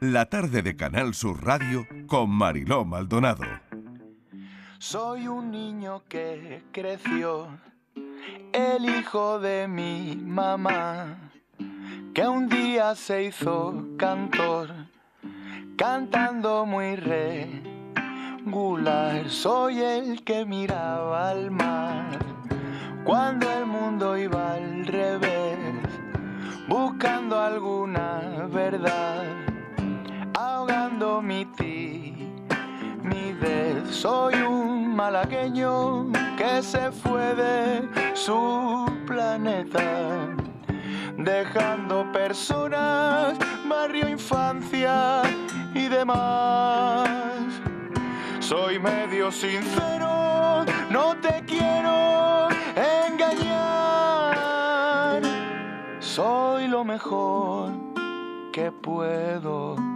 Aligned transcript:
la 0.00 0.26
tarde 0.26 0.62
de 0.62 0.76
Canal 0.76 1.12
Sur 1.12 1.44
Radio 1.44 1.86
con 2.06 2.30
Mariló 2.30 2.86
Maldonado. 2.86 3.44
Soy 4.78 5.28
un 5.28 5.50
niño 5.50 6.04
que 6.08 6.62
creció, 6.72 7.48
el 8.52 8.86
hijo 8.86 9.38
de 9.38 9.68
mi 9.68 10.16
mamá, 10.16 11.18
que 12.14 12.26
un 12.26 12.48
día 12.48 12.94
se 12.94 13.24
hizo 13.24 13.88
cantor, 13.98 14.70
cantando 15.76 16.64
muy 16.64 16.96
regular. 18.46 19.28
Soy 19.28 19.80
el 19.80 20.24
que 20.24 20.46
miraba 20.46 21.28
al 21.28 21.50
mar 21.50 22.18
cuando 23.04 23.50
el 23.52 23.66
mundo 23.66 24.16
iba 24.16 24.54
al 24.54 24.86
revés, 24.86 25.58
buscando 26.68 27.38
alguna 27.38 28.48
verdad, 28.50 29.39
ahogando 30.70 31.20
mi 31.20 31.44
timidez. 31.46 31.90
Soy 33.90 34.34
un 34.34 34.94
malagueño 34.94 36.06
que 36.36 36.62
se 36.62 36.92
fue 36.92 37.34
de 37.34 37.88
su 38.14 38.86
planeta, 39.06 40.28
dejando 41.16 42.10
personas, 42.12 43.36
barrio, 43.68 44.08
infancia 44.08 45.22
y 45.74 45.88
demás. 45.88 47.08
Soy 48.38 48.78
medio 48.78 49.32
sincero, 49.32 50.64
no 50.90 51.16
te 51.20 51.42
quiero 51.46 52.48
engañar. 53.08 53.90
Soy 56.00 56.68
lo 56.68 56.84
mejor 56.84 57.72
que 58.52 58.70
puedo. 58.72 59.89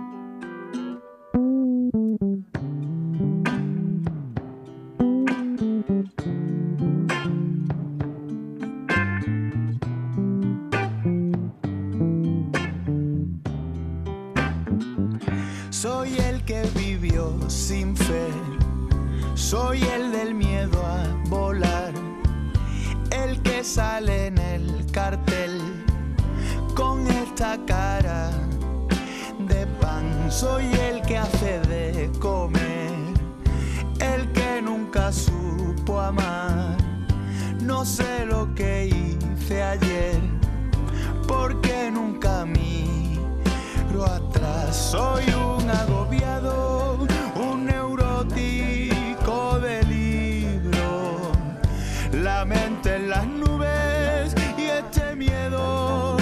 La 52.22 52.44
mente 52.44 52.94
en 52.96 53.08
las 53.10 53.26
nubes 53.26 54.34
y 54.56 54.62
este 54.62 55.16
miedo 55.16 56.16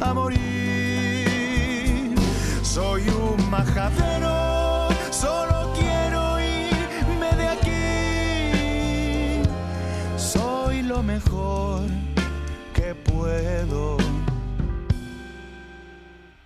a 0.00 0.12
morir. 0.14 0.40
Soy 2.62 3.08
un 3.08 3.50
majadero, 3.50 4.88
solo 5.10 5.72
quiero 5.78 6.38
irme 6.40 7.32
de 7.36 7.48
aquí. 7.48 9.42
Soy 10.16 10.82
lo 10.82 11.02
mejor 11.02 11.82
que 12.74 12.94
puedo. 12.94 13.96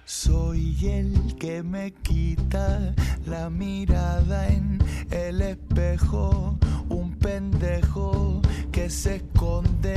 Soy 0.04 0.76
el 0.88 1.36
que 1.36 1.62
me 1.62 1.92
quita 1.92 2.94
la 3.26 3.50
mirada 3.50 4.48
en 4.48 4.78
el 5.10 5.40
espejo, 5.42 6.56
un 6.88 7.14
pendejo 7.18 8.40
que 8.72 8.90
se 8.90 9.16
esconde 9.16 9.96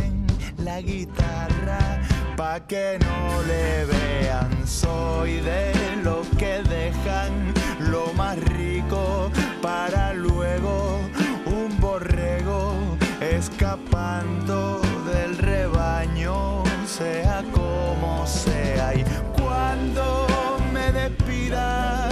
la 0.58 0.82
guitarra 0.82 2.02
pa 2.36 2.60
que 2.68 3.00
no 3.00 3.42
le 3.44 3.86
vean. 3.86 4.68
Soy 4.68 5.38
de 5.38 5.74
los 6.04 6.28
que 6.38 6.62
dejan 6.64 7.54
lo 7.92 8.14
más 8.14 8.38
rico 8.38 9.32
para 9.62 10.14
luego 10.14 11.00
un 11.46 11.80
borrego 11.80 12.76
escapando 13.22 14.82
del 15.12 15.38
rebaño, 15.38 16.64
sea 16.86 17.44
como 17.54 18.26
sea. 18.28 18.94
Y 18.94 19.04
cuando 19.40 20.28
me 20.72 20.92
despida 20.92 22.10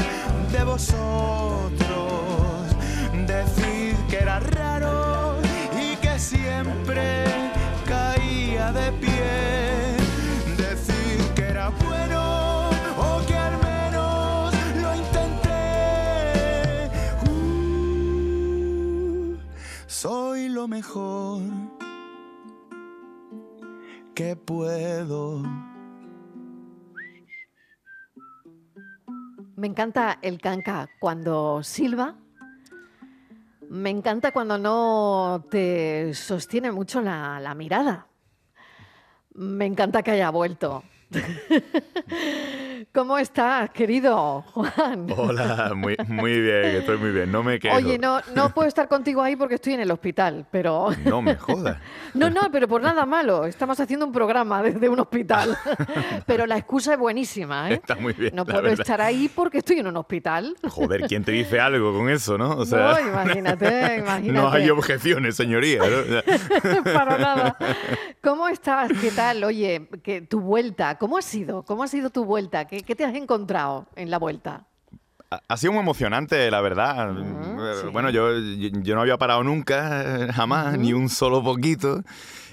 de 0.52 0.64
vosotros, 0.64 1.68
decid 3.28 3.96
que 4.09 4.18
era 4.18 4.40
y 5.79 5.96
que 5.97 6.18
siempre 6.19 7.23
caía 7.85 8.72
de 8.72 8.91
pie. 8.94 9.97
Decid 10.57 11.22
que 11.35 11.44
era 11.44 11.69
bueno 11.69 12.69
o 12.97 13.22
que 13.28 13.35
al 13.35 13.57
menos 13.57 14.53
lo 14.81 14.96
intenté. 14.96 16.90
Uh, 17.29 19.38
soy 19.88 20.50
lo 20.50 20.68
mejor 20.68 21.41
que 24.13 24.35
puedo. 24.35 25.44
Me 29.57 29.67
encanta 29.67 30.19
el 30.22 30.40
canca 30.40 30.90
cuando 31.00 31.63
silba. 31.63 32.16
Me 33.75 33.90
encanta 33.90 34.31
cuando 34.31 34.58
no 34.58 35.47
te 35.52 36.13
sostiene 36.13 36.72
mucho 36.72 37.02
la, 37.02 37.53
mirada. 37.58 38.08
Me 39.34 39.66
encanta 39.66 40.02
que 40.02 40.12
haya 40.12 40.30
vuelto. 40.30 40.81
¿Cómo 42.94 43.18
estás, 43.18 43.69
querido 43.69 44.41
Juan? 44.53 45.08
Hola, 45.16 45.74
muy, 45.75 45.96
muy 46.08 46.40
bien, 46.41 46.66
estoy 46.75 46.97
muy 46.97 47.12
bien, 47.12 47.31
no 47.31 47.44
me 47.44 47.59
quejo. 47.59 47.75
Oye, 47.75 47.97
no, 47.97 48.19
no 48.34 48.50
puedo 48.53 48.68
estar 48.68 48.88
contigo 48.88 49.22
ahí 49.22 49.36
porque 49.36 49.56
estoy 49.56 49.74
en 49.74 49.81
el 49.81 49.91
hospital, 49.91 50.46
pero... 50.52 50.90
No 51.06 51.22
me 51.22 51.35
jodas. 51.35 51.78
No, 52.16 52.30
no, 52.30 52.50
pero 52.50 52.66
por 52.69 52.81
nada 52.81 53.06
malo. 53.06 53.46
Estamos 53.46 53.78
haciendo 53.81 54.06
un 54.06 54.14
programa 54.14 54.64
desde 54.64 54.88
un 54.88 54.97
hospital. 55.02 55.58
Pero 56.25 56.46
la 56.46 56.56
excusa 56.58 56.94
es 56.94 57.00
buenísima, 57.00 57.69
¿eh? 57.69 57.74
Está 57.74 57.96
muy 57.96 58.14
bien, 58.14 58.34
No 58.34 58.46
puedo 58.46 58.62
verdad. 58.62 58.80
estar 58.80 59.02
ahí 59.02 59.28
porque 59.28 59.58
estoy 59.58 59.80
en 59.80 59.88
un 59.88 59.97
hospital. 59.97 60.56
Joder, 60.69 61.02
¿quién 61.09 61.25
te 61.25 61.34
dice 61.34 61.59
algo 61.59 61.91
con 61.94 62.09
eso, 62.09 62.38
no? 62.38 62.52
O 62.52 62.64
No, 62.66 63.00
imagínate, 63.02 63.97
imagínate. 63.97 64.31
No 64.31 64.50
hay 64.50 64.69
objeciones, 64.69 65.35
señoría. 65.35 65.81
sea, 65.84 66.84
Para 66.84 67.18
nada. 67.18 67.58
¿Cómo 68.24 68.47
estás? 68.47 68.90
¿Qué 69.02 69.12
tal? 69.12 69.44
Oye, 69.44 69.90
que 70.02 70.22
tu 70.22 70.40
vuelta, 70.40 70.97
¿cómo 70.97 71.18
ha 71.18 71.22
sido? 71.22 71.64
¿Cómo 71.64 71.84
ha 71.84 71.88
sido 71.90 72.09
tu 72.12 72.24
vuelta? 72.24 72.65
¿Qué, 72.68 72.81
qué 72.81 72.96
te 72.96 73.06
has 73.06 73.16
encontrado 73.16 73.86
en 73.96 74.09
la 74.09 74.18
vuelta? 74.20 74.66
ha- 75.48 75.58
sido 75.58 75.74
muy 75.74 75.81
emocionante, 75.81 76.50
la 76.52 76.62
verdad. 76.62 77.12
Eh. 77.18 77.90
Bueno, 77.92 78.09
yo, 78.09 78.38
yo, 78.40 78.70
yo 78.81 78.96
no 78.96 79.02
había 79.02 79.18
parado 79.18 79.44
nunca, 79.44 80.26
eh, 80.28 80.31
jamás, 80.31 80.78
ni 80.78 80.94
un 80.94 81.09
solo 81.09 81.44
poquito. 81.44 82.03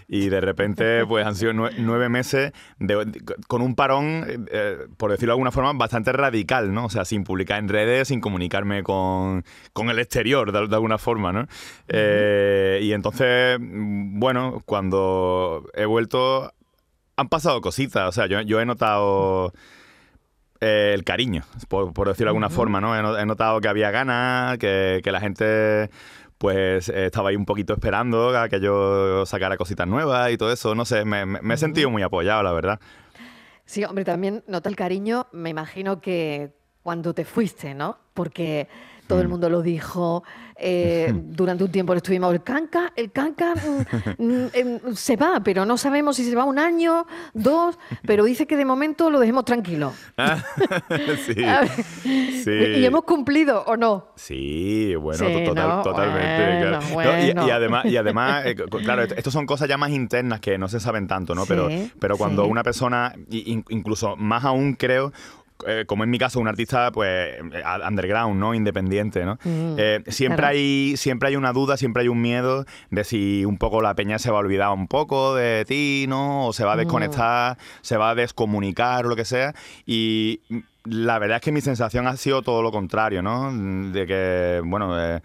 Y 0.08 0.28
de 0.30 0.40
repente, 0.40 1.06
pues 1.06 1.24
han 1.24 1.36
sido 1.36 1.52
nue- 1.52 1.72
nueve 1.78 2.08
meses 2.08 2.52
de- 2.78 3.04
de- 3.04 3.20
con 3.46 3.62
un 3.62 3.74
parón, 3.76 4.24
eh, 4.50 4.78
por 4.96 5.10
decirlo 5.12 5.30
de 5.32 5.34
alguna 5.34 5.52
forma, 5.52 5.72
bastante 5.74 6.12
radical, 6.12 6.72
¿no? 6.74 6.86
O 6.86 6.90
sea, 6.90 7.04
sin 7.04 7.22
publicar 7.24 7.58
en 7.60 7.68
redes, 7.68 8.08
sin 8.08 8.20
comunicarme 8.20 8.82
con, 8.82 9.44
con 9.72 9.88
el 9.90 9.98
exterior, 10.00 10.50
de, 10.50 10.66
de 10.66 10.74
alguna 10.74 10.98
forma, 10.98 11.30
¿no? 11.32 11.46
Eh, 11.88 12.80
y 12.82 12.92
entonces, 12.94 13.58
bueno, 13.60 14.60
cuando 14.66 15.66
he 15.74 15.84
vuelto, 15.84 16.52
han 17.16 17.28
pasado 17.28 17.60
cositas. 17.60 18.08
O 18.08 18.12
sea, 18.12 18.26
yo, 18.26 18.40
yo 18.40 18.60
he 18.60 18.66
notado 18.66 19.52
eh, 20.62 20.92
el 20.94 21.04
cariño, 21.04 21.42
por, 21.68 21.92
por 21.92 22.08
decirlo 22.08 22.26
de 22.28 22.30
alguna 22.30 22.48
forma, 22.48 22.80
¿no? 22.80 22.96
He, 22.96 23.02
no- 23.02 23.18
he 23.18 23.26
notado 23.26 23.60
que 23.60 23.68
había 23.68 23.90
ganas, 23.90 24.56
que, 24.58 25.00
que 25.02 25.12
la 25.12 25.20
gente 25.20 25.90
pues 26.38 26.88
eh, 26.88 27.06
estaba 27.06 27.28
ahí 27.30 27.36
un 27.36 27.44
poquito 27.44 27.72
esperando 27.72 28.36
a 28.36 28.48
que 28.48 28.60
yo 28.60 29.24
sacara 29.26 29.56
cositas 29.56 29.86
nuevas 29.86 30.30
y 30.32 30.36
todo 30.36 30.52
eso, 30.52 30.74
no 30.74 30.84
sé, 30.84 31.04
me, 31.04 31.26
me- 31.26 31.40
me 31.42 31.54
he 31.54 31.56
sentido 31.56 31.90
muy 31.90 32.02
apoyado, 32.02 32.42
la 32.42 32.52
verdad. 32.52 32.80
Sí, 33.64 33.84
hombre, 33.84 34.04
también 34.04 34.42
nota 34.48 34.68
el 34.68 34.76
cariño, 34.76 35.26
me 35.32 35.50
imagino 35.50 36.00
que 36.00 36.52
cuando 36.82 37.14
te 37.14 37.24
fuiste, 37.24 37.74
¿no? 37.74 37.98
Porque 38.12 38.68
todo 39.12 39.20
el 39.22 39.28
mundo 39.28 39.48
lo 39.50 39.62
dijo. 39.62 40.24
eh, 40.64 41.12
durante 41.24 41.64
un 41.64 41.70
tiempo 41.72 41.92
estuvimos, 41.94 42.32
el 42.32 42.42
canca, 42.42 42.92
el 42.94 43.10
canca 43.10 43.54
mm, 43.54 44.22
mm, 44.24 44.46
em, 44.52 44.94
se 44.94 45.16
va, 45.16 45.40
pero 45.42 45.64
no 45.64 45.76
sabemos 45.76 46.16
si 46.16 46.24
se 46.24 46.36
va 46.36 46.44
un 46.44 46.58
año, 46.58 47.06
dos, 47.34 47.78
pero 48.06 48.24
dice 48.24 48.46
que 48.46 48.56
de 48.56 48.64
momento 48.64 49.10
lo 49.10 49.18
dejemos 49.18 49.44
tranquilo. 49.44 49.92
sí, 51.26 51.34
sí. 52.44 52.50
¿Y 52.50 52.84
hemos 52.84 53.04
cumplido 53.04 53.62
o 53.66 53.76
no? 53.76 54.08
Sí, 54.14 54.94
bueno, 54.96 55.26
Sí, 55.26 55.44
total- 55.44 55.68
¿no? 55.68 55.82
totalmente. 55.82 56.92
Bueno, 56.92 57.10
claro. 57.12 57.34
No, 57.34 57.46
y- 57.48 57.50
además, 57.50 57.84
y 57.86 57.96
además 57.96 58.46
eh, 58.46 58.54
claro, 58.84 59.02
esto 59.02 59.30
son 59.30 59.46
cosas 59.46 59.68
ya 59.68 59.76
más 59.76 59.90
internas 59.90 60.40
que 60.40 60.58
no 60.58 60.68
se 60.68 60.80
saben 60.80 61.06
tanto, 61.08 61.34
¿no? 61.34 61.44
Pero, 61.46 61.68
Sí, 61.68 61.90
pero 61.98 62.16
cuando 62.16 62.46
una 62.46 62.62
persona, 62.62 63.14
incluso 63.30 64.16
más 64.16 64.44
aún 64.44 64.74
creo, 64.74 65.12
eh, 65.66 65.84
como 65.86 66.04
en 66.04 66.10
mi 66.10 66.18
caso, 66.18 66.40
un 66.40 66.48
artista, 66.48 66.90
pues, 66.92 67.34
underground, 67.88 68.38
¿no? 68.38 68.54
Independiente, 68.54 69.24
¿no? 69.24 69.38
Mm, 69.44 69.74
Eh, 69.78 70.02
siempre, 70.08 70.36
claro. 70.38 70.52
hay, 70.52 70.96
siempre 70.96 71.28
hay 71.30 71.36
una 71.36 71.52
duda, 71.52 71.76
siempre 71.76 72.02
hay 72.02 72.08
un 72.08 72.20
miedo 72.20 72.64
de 72.90 73.04
si 73.04 73.44
un 73.44 73.58
poco 73.58 73.80
la 73.80 73.94
peña 73.94 74.18
se 74.18 74.30
va 74.30 74.38
a 74.38 74.40
olvidar 74.40 74.70
un 74.70 74.88
poco 74.88 75.34
de 75.34 75.64
ti, 75.66 76.06
¿no? 76.08 76.46
O 76.46 76.52
se 76.52 76.64
va 76.64 76.72
a 76.72 76.76
Mm. 76.76 76.78
desconectar, 76.78 77.58
se 77.80 77.96
va 77.96 78.10
a 78.10 78.14
descomunicar 78.14 79.06
o 79.06 79.08
lo 79.08 79.16
que 79.16 79.24
sea. 79.24 79.54
Y 79.86 80.40
la 80.84 81.18
verdad 81.18 81.36
es 81.36 81.42
que 81.42 81.52
mi 81.52 81.60
sensación 81.60 82.06
ha 82.06 82.16
sido 82.16 82.42
todo 82.42 82.62
lo 82.62 82.70
contrario, 82.72 83.22
¿no? 83.22 83.52
De 83.92 84.06
que, 84.06 84.60
bueno... 84.64 84.98
eh, 85.00 85.20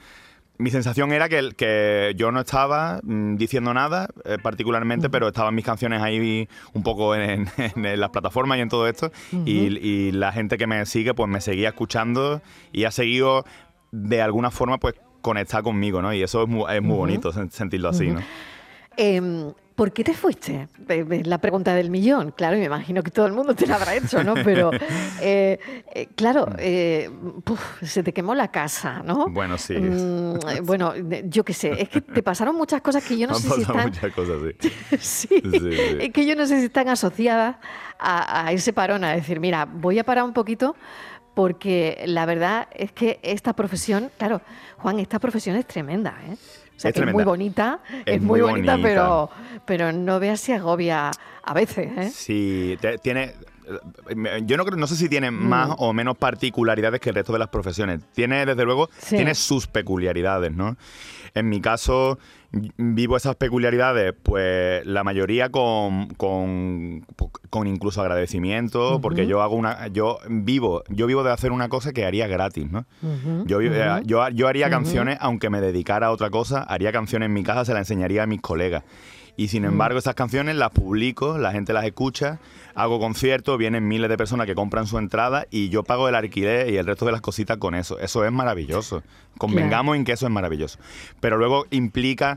mi 0.59 0.71
sensación 0.71 1.11
era 1.11 1.29
que, 1.29 1.51
que 1.55 2.13
yo 2.15 2.31
no 2.31 2.39
estaba 2.39 2.99
mm, 3.03 3.35
diciendo 3.35 3.73
nada 3.73 4.07
eh, 4.25 4.37
particularmente, 4.41 5.09
pero 5.09 5.27
estaban 5.27 5.53
mis 5.55 5.65
canciones 5.65 6.01
ahí 6.01 6.47
un 6.73 6.83
poco 6.83 7.15
en, 7.15 7.47
en 7.57 7.99
las 7.99 8.09
plataformas 8.09 8.57
y 8.57 8.61
en 8.61 8.69
todo 8.69 8.87
esto. 8.87 9.11
y, 9.45 9.77
y 9.77 10.11
la 10.11 10.31
gente 10.31 10.57
que 10.57 10.67
me 10.67 10.85
sigue, 10.85 11.13
pues 11.13 11.29
me 11.29 11.41
seguía 11.41 11.69
escuchando 11.69 12.41
y 12.71 12.85
ha 12.85 12.91
seguido 12.91 13.45
de 13.91 14.21
alguna 14.21 14.51
forma, 14.51 14.77
pues 14.79 14.95
conectar 15.21 15.61
conmigo, 15.63 16.01
¿no? 16.01 16.13
Y 16.13 16.21
eso 16.23 16.43
es 16.43 16.49
muy, 16.49 16.63
es 16.73 16.81
muy 16.81 16.95
bonito 16.97 17.31
sen- 17.33 17.49
sentirlo 17.49 17.89
así, 17.89 18.07
¿no? 18.07 18.21
Em, 18.97 19.53
¿Por 19.75 19.93
qué 19.93 20.03
te 20.03 20.15
fuiste? 20.15 20.67
Es 20.89 21.27
la 21.27 21.37
pregunta 21.37 21.75
del 21.75 21.91
millón. 21.91 22.31
Claro, 22.31 22.55
y 22.57 22.59
me 22.61 22.65
imagino 22.65 23.03
que 23.03 23.11
todo 23.11 23.27
el 23.27 23.33
mundo 23.33 23.53
te 23.53 23.67
la 23.67 23.75
habrá 23.75 23.93
hecho, 23.95 24.23
¿no? 24.23 24.33
Pero, 24.33 24.71
eh, 25.21 25.59
eh, 25.93 26.07
claro, 26.15 26.47
eh, 26.57 27.11
puf, 27.43 27.83
se 27.83 28.01
te 28.01 28.11
quemó 28.11 28.33
la 28.33 28.47
casa, 28.47 29.03
¿no? 29.05 29.27
Bueno, 29.29 29.55
sí. 29.59 29.75
Mm, 29.75 30.37
eh, 30.49 30.61
bueno, 30.63 30.93
yo 31.25 31.45
qué 31.45 31.53
sé, 31.53 31.79
es 31.79 31.89
que 31.89 32.01
te 32.01 32.23
pasaron 32.23 32.55
muchas 32.55 32.81
cosas 32.81 33.03
que 33.03 33.19
yo 33.19 33.27
no 33.27 33.35
Han 33.35 33.39
sé 33.39 33.49
si 33.51 33.61
están... 33.61 33.83
muchas 33.89 34.11
cosas. 34.15 34.37
Sí, 34.99 34.99
Sí, 34.99 35.41
sí. 35.51 35.69
es 35.99 36.09
que 36.11 36.25
yo 36.25 36.35
no 36.35 36.47
sé 36.47 36.57
si 36.59 36.65
están 36.65 36.89
asociadas 36.89 37.57
a, 37.99 38.47
a 38.47 38.51
ese 38.53 38.73
parón, 38.73 39.03
a 39.03 39.11
decir, 39.13 39.39
mira, 39.39 39.65
voy 39.71 39.99
a 39.99 40.03
parar 40.03 40.23
un 40.23 40.33
poquito 40.33 40.75
porque 41.35 42.01
la 42.07 42.25
verdad 42.25 42.67
es 42.73 42.91
que 42.93 43.19
esta 43.21 43.53
profesión, 43.53 44.09
claro, 44.17 44.41
Juan, 44.79 44.97
esta 44.99 45.19
profesión 45.19 45.55
es 45.55 45.67
tremenda, 45.67 46.15
¿eh? 46.27 46.35
O 46.77 46.79
sea, 46.79 46.89
Es 46.91 46.95
que 46.95 47.03
es 47.07 47.11
muy 47.13 47.23
bonita, 47.23 47.79
es, 48.05 48.15
Es 48.17 48.21
muy 48.21 48.39
muy 48.41 48.51
bonita, 48.51 48.73
bonita. 48.73 48.87
pero, 48.87 49.29
pero 49.65 49.91
no 49.91 50.19
veas 50.19 50.39
si 50.39 50.51
agobia 50.53 51.09
a 51.43 51.53
veces, 51.53 51.91
¿eh? 51.97 52.09
Sí, 52.13 52.77
te- 52.79 52.99
tiene. 52.99 53.33
Yo 54.45 54.55
no 54.55 54.63
creo, 54.63 54.77
no 54.77 54.87
sé 54.87 54.95
si 54.95 55.09
tiene 55.09 55.29
más 55.29 55.71
o 55.79 55.91
menos 55.91 56.15
particularidades 56.17 57.01
que 57.01 57.09
el 57.09 57.15
resto 57.15 57.33
de 57.33 57.39
las 57.39 57.49
profesiones. 57.49 57.99
Tiene, 58.13 58.45
desde 58.45 58.63
luego, 58.63 58.89
Sí. 58.99 59.17
tiene 59.17 59.35
sus 59.35 59.67
peculiaridades, 59.67 60.53
¿no? 60.53 60.77
En 61.33 61.49
mi 61.49 61.59
caso, 61.59 62.17
vivo 62.51 63.17
esas 63.17 63.35
peculiaridades, 63.35 64.13
pues 64.23 64.85
la 64.85 65.03
mayoría 65.03 65.49
con, 65.49 66.07
con, 66.15 67.05
con 67.49 67.67
incluso 67.67 68.01
agradecimiento, 68.01 68.99
porque 69.01 69.27
yo 69.27 69.41
hago 69.41 69.55
una, 69.55 69.87
yo 69.87 70.19
vivo, 70.29 70.83
yo 70.89 71.07
vivo 71.07 71.23
de 71.23 71.31
hacer 71.31 71.51
una 71.51 71.69
cosa 71.69 71.91
que 71.93 72.05
haría 72.05 72.27
gratis, 72.27 72.69
¿no? 72.71 72.85
Yo, 73.45 73.61
eh, 73.61 74.01
yo, 74.05 74.27
yo 74.29 74.47
haría 74.47 74.69
canciones, 74.69 75.17
aunque 75.19 75.49
me 75.49 75.61
dedicara 75.61 76.07
a 76.07 76.11
otra 76.11 76.29
cosa, 76.29 76.63
haría 76.63 76.91
canciones 76.91 77.27
en 77.27 77.33
mi 77.33 77.43
casa, 77.43 77.65
se 77.65 77.73
las 77.73 77.81
enseñaría 77.81 78.23
a 78.23 78.27
mis 78.27 78.41
colegas. 78.41 78.83
Y 79.39 79.49
sin 79.49 79.65
embargo, 79.65 79.99
esas 79.99 80.15
canciones 80.15 80.55
las 80.55 80.71
publico, 80.71 81.37
la 81.37 81.51
gente 81.51 81.71
las 81.71 81.85
escucha, 81.85 82.39
hago 82.73 82.99
conciertos, 82.99 83.55
vienen 83.59 83.87
miles 83.87 84.09
de 84.09 84.17
personas 84.17 84.47
que 84.47 84.55
compran 84.55 84.87
su 84.87 84.97
entrada 84.97 85.45
y 85.51 85.69
yo 85.69 85.83
pago 85.83 86.09
el 86.09 86.15
alquiler 86.15 86.71
y 86.71 86.77
el 86.77 86.87
resto 86.87 87.05
de 87.05 87.11
las 87.11 87.21
cositas 87.21 87.57
con 87.57 87.75
eso. 87.75 87.99
Eso 87.99 88.25
es 88.25 88.31
maravilloso. 88.31 89.03
Convengamos 89.37 89.95
en 89.95 90.05
que 90.05 90.13
eso 90.13 90.25
es 90.25 90.31
maravilloso. 90.31 90.79
Pero 91.19 91.37
luego 91.37 91.67
implica 91.69 92.36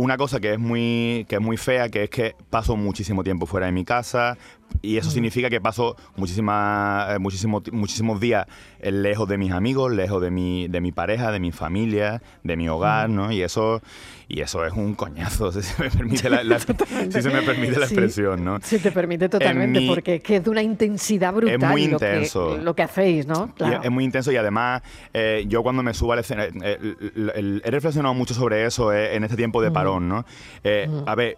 una 0.00 0.16
cosa 0.16 0.40
que 0.40 0.54
es 0.54 0.58
muy, 0.58 1.26
que 1.28 1.36
es 1.36 1.40
muy 1.42 1.56
fea, 1.58 1.88
que 1.90 2.04
es 2.04 2.10
que 2.10 2.34
paso 2.48 2.74
muchísimo 2.76 3.22
tiempo 3.22 3.44
fuera 3.46 3.66
de 3.66 3.72
mi 3.72 3.84
casa 3.84 4.38
y 4.82 4.96
eso 4.96 5.10
significa 5.10 5.50
que 5.50 5.60
paso 5.60 5.96
muchísimas, 6.16 7.14
eh, 7.14 7.18
muchísimo- 7.18 7.60
muchísimos 7.72 8.20
días 8.20 8.46
eh, 8.80 8.92
lejos 8.92 9.28
de 9.28 9.36
mis 9.36 9.52
amigos, 9.52 9.92
lejos 9.92 10.22
de 10.22 10.30
mi, 10.30 10.68
de 10.68 10.80
mi 10.80 10.90
pareja, 10.92 11.32
de 11.32 11.40
mi 11.40 11.52
familia, 11.52 12.22
de 12.44 12.56
mi 12.56 12.68
hogar, 12.68 13.10
¿no? 13.10 13.30
Y 13.32 13.42
eso, 13.42 13.82
y 14.28 14.40
eso 14.40 14.64
es 14.64 14.72
un 14.72 14.94
coñazo, 14.94 15.50
si 15.52 15.62
se 15.62 15.82
me 15.82 15.90
permite 15.90 16.30
la, 16.30 16.44
la- 16.44 16.60
si 16.60 16.66
se 17.20 17.30
me 17.30 17.42
permite 17.42 17.72
la 17.78 17.88
Sí, 17.88 17.94
expresión, 17.94 18.44
¿no? 18.44 18.58
Sí, 18.62 18.78
te 18.78 18.92
permite 18.92 19.28
totalmente, 19.28 19.80
mi- 19.80 19.88
porque 19.88 20.14
es 20.16 20.22
que 20.22 20.36
es 20.36 20.44
de 20.44 20.50
una 20.50 20.62
intensidad 20.62 21.34
brutal 21.34 21.58
muy 21.58 21.88
lo, 21.88 21.98
que, 21.98 22.06
intenso. 22.14 22.56
lo 22.56 22.74
que 22.74 22.82
hacéis, 22.84 23.26
¿no? 23.26 23.52
Claro. 23.56 23.82
Es 23.82 23.90
muy 23.90 24.04
intenso 24.04 24.30
y 24.32 24.36
además 24.36 24.82
eh, 25.12 25.44
yo 25.48 25.62
cuando 25.64 25.82
me 25.82 25.92
subo 25.94 26.12
al 26.12 26.20
escenario, 26.20 26.52
eh, 26.64 27.60
he 27.64 27.70
reflexionado 27.72 28.14
mucho 28.14 28.34
sobre 28.34 28.64
eso 28.64 28.92
eh, 28.92 29.16
en 29.16 29.24
este 29.24 29.36
tiempo 29.36 29.60
de 29.60 29.70
Eh, 30.64 30.88
A 31.06 31.14
ver, 31.14 31.36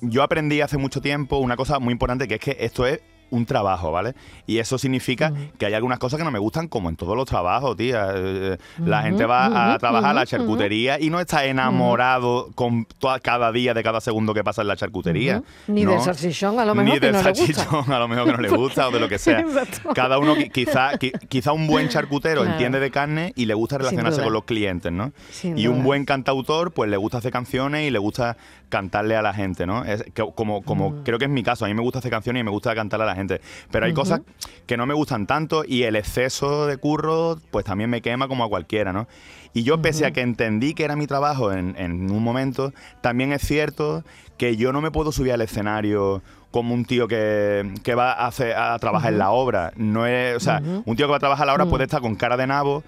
yo 0.00 0.22
aprendí 0.22 0.60
hace 0.60 0.78
mucho 0.78 1.00
tiempo 1.00 1.38
una 1.38 1.56
cosa 1.56 1.78
muy 1.78 1.92
importante 1.92 2.26
que 2.28 2.34
es 2.34 2.40
que 2.40 2.56
esto 2.60 2.86
es 2.86 3.00
un 3.32 3.44
trabajo, 3.46 3.90
¿vale? 3.90 4.14
Y 4.46 4.58
eso 4.58 4.78
significa 4.78 5.32
que 5.58 5.66
hay 5.66 5.74
algunas 5.74 5.98
cosas 5.98 6.18
que 6.18 6.24
no 6.24 6.30
me 6.30 6.38
gustan, 6.38 6.68
como 6.68 6.88
en 6.88 6.96
todos 6.96 7.16
los 7.16 7.26
trabajos, 7.26 7.76
tía. 7.76 8.08
Eh, 8.14 8.58
La 8.84 9.02
gente 9.02 9.26
va 9.26 9.72
a 9.74 9.78
trabajar 9.78 10.10
a 10.10 10.14
la 10.14 10.26
charcutería 10.26 11.00
y 11.00 11.10
no 11.10 11.18
está 11.18 11.44
enamorado 11.44 12.50
con 12.54 12.84
toda- 12.98 13.18
cada 13.20 13.50
día 13.52 13.74
de 13.74 13.82
cada 13.82 14.00
segundo 14.00 14.34
que 14.34 14.44
pasa 14.44 14.62
en 14.62 14.68
la 14.68 14.76
charcutería. 14.76 15.42
Ni 15.66 15.84
¿no? 15.84 15.92
del 15.92 16.00
salchichón, 16.00 16.58
a 16.60 16.64
lo 16.64 16.74
mejor 16.74 16.94
Ni 16.94 17.00
que 17.00 17.06
del 17.06 17.12
no 17.14 17.22
le 17.22 17.30
gusta. 17.30 17.46
salchichón, 17.64 17.92
a 17.92 17.98
lo 17.98 18.08
mejor 18.08 18.26
que 18.26 18.32
no 18.32 18.38
le 18.38 18.48
gusta 18.50 18.88
o 18.88 18.90
de 18.90 19.00
lo 19.00 19.08
que 19.08 19.18
sea. 19.18 19.44
Cada 19.94 20.18
uno, 20.18 20.36
qui- 20.36 20.50
quizá, 20.50 20.92
qui- 20.98 21.12
quizá 21.28 21.52
un 21.52 21.66
buen 21.66 21.88
charcutero 21.88 22.40
Claro. 22.42 22.52
entiende 22.52 22.80
de 22.80 22.90
carne 22.90 23.32
y 23.36 23.46
le 23.46 23.54
gusta 23.54 23.78
relacionarse 23.78 24.22
con 24.22 24.32
los 24.32 24.44
clientes, 24.44 24.92
¿no? 24.92 25.12
Sin 25.30 25.58
y 25.58 25.66
un 25.66 25.82
buen 25.82 26.04
cantautor, 26.04 26.72
pues 26.72 26.90
le 26.90 26.96
gusta 26.96 27.18
hacer 27.18 27.32
canciones 27.32 27.86
y 27.88 27.90
le 27.90 27.98
gusta 27.98 28.36
cantarle 28.68 29.16
a 29.16 29.22
la 29.22 29.34
gente, 29.34 29.66
¿no? 29.66 29.84
Es 29.84 30.04
como 30.34 30.62
como 30.62 30.90
Mm. 30.90 31.02
creo 31.04 31.18
que 31.18 31.26
es 31.26 31.30
mi 31.30 31.42
caso, 31.42 31.64
a 31.64 31.68
mí 31.68 31.74
me 31.74 31.82
gusta 31.82 31.98
hacer 31.98 32.10
canciones 32.10 32.40
y 32.40 32.44
me 32.44 32.50
gusta 32.50 32.74
cantarle 32.74 33.04
a 33.04 33.06
la 33.06 33.14
gente. 33.14 33.21
Pero 33.70 33.86
hay 33.86 33.92
cosas 33.92 34.22
que 34.66 34.76
no 34.76 34.86
me 34.86 34.94
gustan 34.94 35.26
tanto 35.26 35.64
y 35.66 35.82
el 35.84 35.96
exceso 35.96 36.66
de 36.66 36.76
curro, 36.76 37.38
pues 37.50 37.64
también 37.64 37.90
me 37.90 38.02
quema 38.02 38.28
como 38.28 38.44
a 38.44 38.48
cualquiera, 38.48 38.92
¿no? 38.92 39.06
Y 39.54 39.64
yo, 39.64 39.82
pese 39.82 40.06
a 40.06 40.12
que 40.12 40.22
entendí 40.22 40.72
que 40.74 40.84
era 40.84 40.96
mi 40.96 41.06
trabajo 41.06 41.52
en, 41.52 41.74
en 41.76 42.10
un 42.10 42.22
momento, 42.22 42.72
también 43.02 43.32
es 43.32 43.42
cierto 43.42 44.02
que 44.38 44.56
yo 44.56 44.72
no 44.72 44.80
me 44.80 44.90
puedo 44.90 45.12
subir 45.12 45.32
al 45.32 45.42
escenario 45.42 46.22
como 46.52 46.74
un 46.74 46.84
tío 46.84 47.08
que, 47.08 47.72
que 47.82 47.94
va 47.94 48.12
a, 48.12 48.26
hacer, 48.26 48.54
a 48.54 48.78
trabajar 48.78 49.12
en 49.12 49.18
la 49.18 49.30
obra. 49.30 49.72
No 49.76 50.06
es, 50.06 50.36
o 50.36 50.40
sea, 50.40 50.62
un 50.84 50.96
tío 50.96 51.06
que 51.06 51.10
va 51.10 51.16
a 51.16 51.20
trabajar 51.20 51.44
en 51.44 51.48
la 51.48 51.54
obra 51.54 51.66
puede 51.66 51.84
estar 51.84 52.00
con 52.00 52.14
cara 52.14 52.36
de 52.36 52.46
nabo 52.46 52.84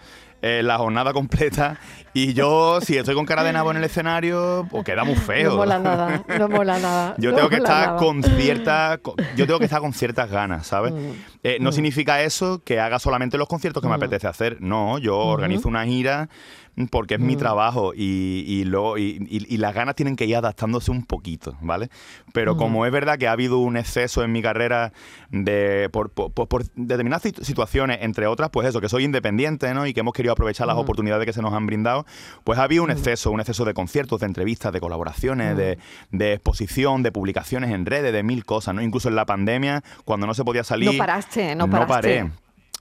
eh, 0.47 0.63
la 0.63 0.77
jornada 0.77 1.15
completa 1.15 1.79
y 2.13 2.35
yo, 2.35 2.79
si 2.83 2.99
estoy 2.99 3.15
con 3.15 3.25
cara 3.25 3.43
de 3.43 3.53
nabo 3.53 3.71
en 3.71 3.79
el 3.79 3.85
escenario, 3.85 4.67
pues 4.71 4.85
queda 4.85 5.03
muy 5.03 5.17
feo. 5.17 5.51
No 5.51 5.57
mola 5.57 5.79
nada, 5.79 6.23
no 6.39 6.49
mola 6.49 6.79
nada. 6.79 7.15
Yo 7.19 7.31
no 7.31 7.37
tengo 7.37 7.49
que 7.49 7.57
estar 7.57 7.87
nada. 7.87 7.97
con 7.99 8.23
cierta, 8.23 8.99
con- 9.03 9.15
yo 9.37 9.47
tengo 9.47 9.59
que 9.59 9.65
estar 9.65 9.81
con 9.81 9.93
ciertas 9.95 10.31
ganas, 10.31 10.67
¿sabes? 10.67 10.93
Mm. 10.93 11.11
Eh, 11.43 11.57
no 11.61 11.73
significa 11.73 12.21
eso 12.23 12.63
que 12.63 12.79
haga 12.79 12.99
solamente 12.99 13.39
los 13.39 13.49
conciertos 13.49 13.83
que 13.83 13.89
me 13.89 13.95
apetece 13.95 14.27
hacer. 14.29 14.59
No, 14.61 14.99
yo 14.99 15.17
organizo 15.17 15.67
una 15.69 15.85
gira 15.87 16.29
porque 16.90 17.14
es 17.14 17.21
Mm. 17.21 17.26
mi 17.26 17.37
trabajo 17.37 17.93
y, 17.95 18.45
y, 18.47 18.64
luego- 18.64 18.99
y- 18.99 19.57
las 19.59 19.75
ganas 19.75 19.95
tienen 19.95 20.16
que 20.16 20.25
ir 20.26 20.37
adaptándose 20.37 20.90
un 20.90 21.04
poquito, 21.04 21.57
¿vale? 21.61 21.87
Mm. 21.87 22.31
Pero 22.33 22.57
como 22.57 22.85
es 22.87 22.93
verdad 22.93 23.16
que 23.19 23.28
ha 23.28 23.33
habido 23.33 23.59
un 23.59 23.76
exceso 23.76 24.25
en 24.25 24.33
mi 24.33 24.43
carrera 24.43 24.93
de 25.31 25.88
por, 25.93 26.11
por- 26.11 26.64
determinadas 26.75 27.23
situ- 27.25 27.45
situaciones, 27.45 27.99
entre 28.02 28.26
otras, 28.26 28.50
pues 28.50 28.69
eso, 28.69 28.81
que 28.81 28.88
soy 28.88 29.04
independiente, 29.04 29.73
¿no? 29.75 29.87
Y 29.87 29.95
que 29.95 30.00
hemos 30.00 30.12
querido 30.14 30.33
aprovechar 30.33 30.66
Mm. 30.66 30.71
las 30.71 30.76
oportunidades 30.78 31.26
que 31.26 31.33
se 31.33 31.43
nos 31.43 31.52
han 31.54 31.66
brindado, 31.66 32.07
pues 32.45 32.59
ha 32.59 32.64
habido 32.64 32.83
un 32.83 32.90
exceso, 32.90 33.31
un 33.31 33.40
exceso 33.40 33.64
de 33.64 33.75
conciertos, 33.75 34.21
de 34.21 34.26
entrevistas, 34.26 34.73
de 34.73 34.81
colaboraciones, 34.81 35.57
de, 35.57 35.78
Mm. 36.11 36.16
de 36.19 36.33
exposición, 36.35 37.02
de 37.02 37.12
publicaciones 37.12 37.71
en 37.71 37.87
redes, 37.87 38.12
de 38.12 38.23
mil 38.23 38.45
cosas, 38.45 38.75
¿no? 38.75 38.83
Incluso 38.83 39.09
en 39.09 39.14
la 39.16 39.26
pandemia, 39.26 39.83
cuando 40.04 40.26
no 40.26 40.35
se 40.35 40.45
podía 40.45 40.64
salir. 40.64 40.90
No 40.93 40.99
paraste, 40.99 41.54
no 41.54 41.71
paraste. 41.71 41.93
paré. 41.93 42.31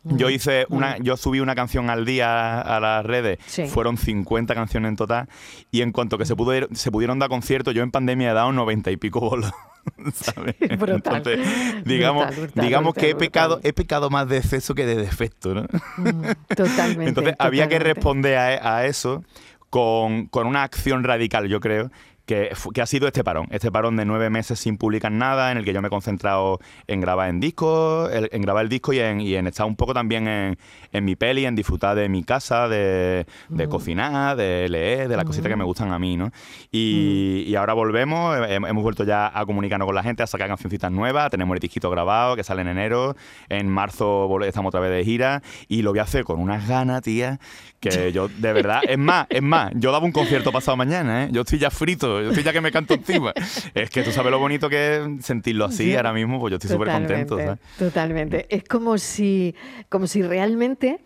Yo 0.05 0.29
hice 0.29 0.65
una, 0.69 0.98
yo 0.98 1.15
subí 1.15 1.39
una 1.39 1.55
canción 1.55 1.89
al 1.89 2.03
día 2.05 2.60
a 2.60 2.79
las 2.81 3.05
redes, 3.05 3.39
Sí. 3.45 3.67
fueron 3.67 3.98
50 3.98 4.53
canciones 4.53 4.89
en 4.89 4.95
total, 4.98 5.29
y 5.72 5.81
en 5.81 5.91
cuanto 5.93 6.17
que 6.17 6.25
se, 6.25 6.36
pudo, 6.36 6.51
se 6.74 6.91
pudieron 6.91 7.19
dar 7.19 7.29
conciertos, 7.29 7.74
yo 7.74 7.83
en 7.83 7.91
pandemia 7.91 8.31
he 8.31 8.33
dado 8.33 8.51
90 8.51 8.91
y 8.91 8.98
pico 8.98 9.19
bolos. 9.22 9.51
¿sabes? 10.13 10.55
Brutal. 10.79 11.17
Entonces, 11.17 11.39
digamos, 11.86 12.25
Brutal, 12.27 12.41
brutal, 12.45 12.65
digamos 12.65 12.93
que 12.93 13.10
he 13.10 13.15
pecado, 13.15 13.60
he 13.63 13.74
pecado 13.74 14.10
más 14.10 14.27
de 14.29 14.38
exceso 14.38 14.75
que 14.75 14.86
de 14.86 14.95
defecto, 14.95 15.53
¿no? 15.53 15.63
Mm, 15.98 16.31
Totalmente. 16.55 17.10
Entonces 17.10 17.36
había 17.39 17.67
que 17.67 17.79
responder 17.79 18.38
a, 18.38 18.77
a 18.77 18.86
eso 18.86 19.24
con, 19.69 20.27
con 20.27 20.48
una 20.48 20.63
acción 20.63 21.03
radical, 21.03 21.48
yo 21.48 21.60
creo, 21.60 21.91
que, 22.25 22.51
ha 22.82 22.86
sido 22.86 23.08
este 23.08 23.24
parón. 23.24 23.48
Este 23.51 23.72
parón 23.72 23.96
de 23.98 24.06
nueve 24.06 24.30
meses 24.30 24.58
sin 24.60 24.77
publicar 24.77 25.12
nada, 25.12 25.51
en 25.51 25.58
el 25.58 25.65
que 25.65 25.74
yo 25.74 25.82
me 25.82 25.88
he 25.88 25.92
concentrado 25.92 26.60
en 26.88 27.01
grabar 27.01 27.30
en 27.30 27.39
disco, 27.39 28.10
el- 28.10 28.30
en 28.32 28.42
grabar 28.42 28.63
el 28.63 28.70
disco 28.70 28.94
y 28.94 29.00
en, 29.00 29.20
y 29.22 29.36
en 29.36 29.48
estar 29.48 29.65
un 29.65 29.75
poco 29.75 29.94
también 29.94 30.27
en, 30.27 30.58
en 30.94 31.06
mi 31.06 31.15
peli, 31.15 31.46
en 31.46 31.56
disfrutar 31.56 31.96
de 31.96 32.08
mi 32.08 32.24
casa, 32.24 32.68
de, 32.70 33.25
de 33.50 33.68
cocinar, 33.68 34.38
de 34.38 34.70
leer, 34.70 35.10
de 35.10 35.18
las 35.18 35.25
cositas 35.25 35.50
que 35.50 35.56
me 35.58 35.63
gustan 35.65 35.92
a 35.92 36.00
mí, 36.00 36.15
¿no? 36.15 36.32
Y, 36.72 37.44
y 37.48 37.56
ahora 37.56 37.74
volvemos, 37.74 38.38
he- 38.38 38.56
hemos 38.56 38.84
vuelto 38.84 39.03
ya 39.03 39.32
a 39.38 39.46
comunicarnos 39.46 39.86
con 39.86 39.96
la 39.96 40.03
gente, 40.03 40.24
a 40.24 40.27
sacar 40.27 40.48
cancioncitas 40.48 40.92
nuevas, 40.92 41.30
tenemos 41.30 41.53
el 41.56 41.60
disquito 41.60 41.89
grabado 41.89 42.36
que 42.36 42.44
sale 42.44 42.62
en 42.62 42.70
enero, 42.70 43.15
en 43.50 43.68
marzo 43.70 44.30
estamos 44.44 44.70
otra 44.70 44.80
vez 44.80 44.92
de 44.92 45.03
gira 45.03 45.42
y 45.68 45.82
lo 45.82 45.92
voy 45.92 46.00
a 46.00 46.03
hacer 46.03 46.24
con 46.24 46.39
unas 46.39 46.68
ganas, 46.68 47.01
tía, 47.01 47.39
que 47.80 48.12
yo, 48.13 48.27
de 48.30 48.53
verdad, 48.53 48.82
es 48.88 48.98
más, 48.98 49.27
es 49.30 49.42
más, 49.42 49.72
yo 49.75 49.92
daba 49.92 50.06
un 50.06 50.12
concierto 50.12 50.51
pasado 50.51 50.77
mañana, 50.77 51.25
¿eh? 51.25 51.30
Yo 51.32 51.42
estoy 51.42 51.60
ya 51.60 51.70
frito, 51.70 52.12
yo 52.22 52.29
estoy 52.32 52.43
ya 52.43 52.53
que 52.53 52.62
me 52.62 52.72
canto 52.72 52.93
encima. 52.93 53.34
Es 53.74 53.89
que 53.89 54.03
tú 54.03 54.12
sabes 54.12 54.32
lo 54.32 54.39
bonito 54.39 54.70
que 54.70 54.98
es 54.98 55.25
sentirlo 55.25 55.65
así 55.65 55.84
Sí. 55.91 55.96
ahora 55.96 56.13
mismo, 56.13 56.39
pues 56.39 56.51
yo 56.51 56.58
estoy 56.58 56.70
súper 56.72 56.89
contento, 56.89 57.38
¿sabes? 57.38 57.60
Totalmente. 57.77 58.46
Es 58.50 58.63
como 58.63 58.98
si, 58.98 59.55
como 59.89 60.08
si 60.08 60.22
realmente. 60.22 61.00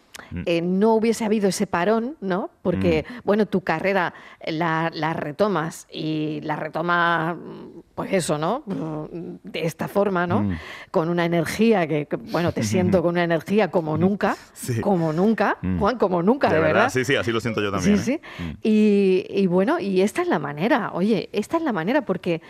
Eh, 0.46 0.62
no 0.62 0.94
hubiese 0.96 1.26
habido 1.26 1.48
ese 1.50 1.68
parón, 1.68 2.16
¿no? 2.22 2.50
Porque, 2.62 3.06
bueno, 3.24 3.46
tu 3.46 3.62
carrera 3.62 4.14
la, 4.46 4.90
la 4.94 5.14
retomas 5.14 5.88
y 5.92 6.42
la 6.42 6.56
retomas, 6.56 7.36
mm, 7.36 7.80
pues 7.96 8.14
eso, 8.14 8.38
¿no? 8.38 8.64
Mm, 8.66 9.38
De 9.44 9.66
esta 9.66 9.88
forma, 9.88 10.28
¿no? 10.28 10.42
Mm. 10.44 10.58
Con 10.92 11.10
una 11.10 11.26
energía 11.26 11.88
que, 11.88 12.06
que, 12.06 12.16
bueno, 12.18 12.52
te 12.52 12.64
siento 12.64 13.02
con 13.02 13.12
una 13.12 13.24
energía 13.24 13.72
como 13.72 13.98
nunca, 13.98 14.36
Sí. 14.54 14.82
como 14.82 15.14
nunca, 15.14 15.58
Mm. 15.62 15.80
Juan, 15.80 15.98
como 15.98 16.22
nunca, 16.22 16.52
de, 16.52 16.60
verdad. 16.60 16.90
sí, 16.90 17.04
sí, 17.06 17.16
así 17.16 17.32
lo 17.32 17.40
siento 17.40 17.62
yo 17.62 17.72
también. 17.72 17.98
Sí, 17.98 18.14
¿eh? 18.14 18.22
sí. 18.38 18.58
Y, 18.64 19.26
y 19.30 19.48
bueno, 19.48 19.80
y 19.80 20.02
esta 20.02 20.22
es 20.22 20.28
la 20.28 20.40
manera, 20.40 20.92
oye, 20.94 21.30
esta 21.32 21.58
es 21.58 21.64
la 21.64 21.74
manera 21.74 22.02
porque 22.04 22.42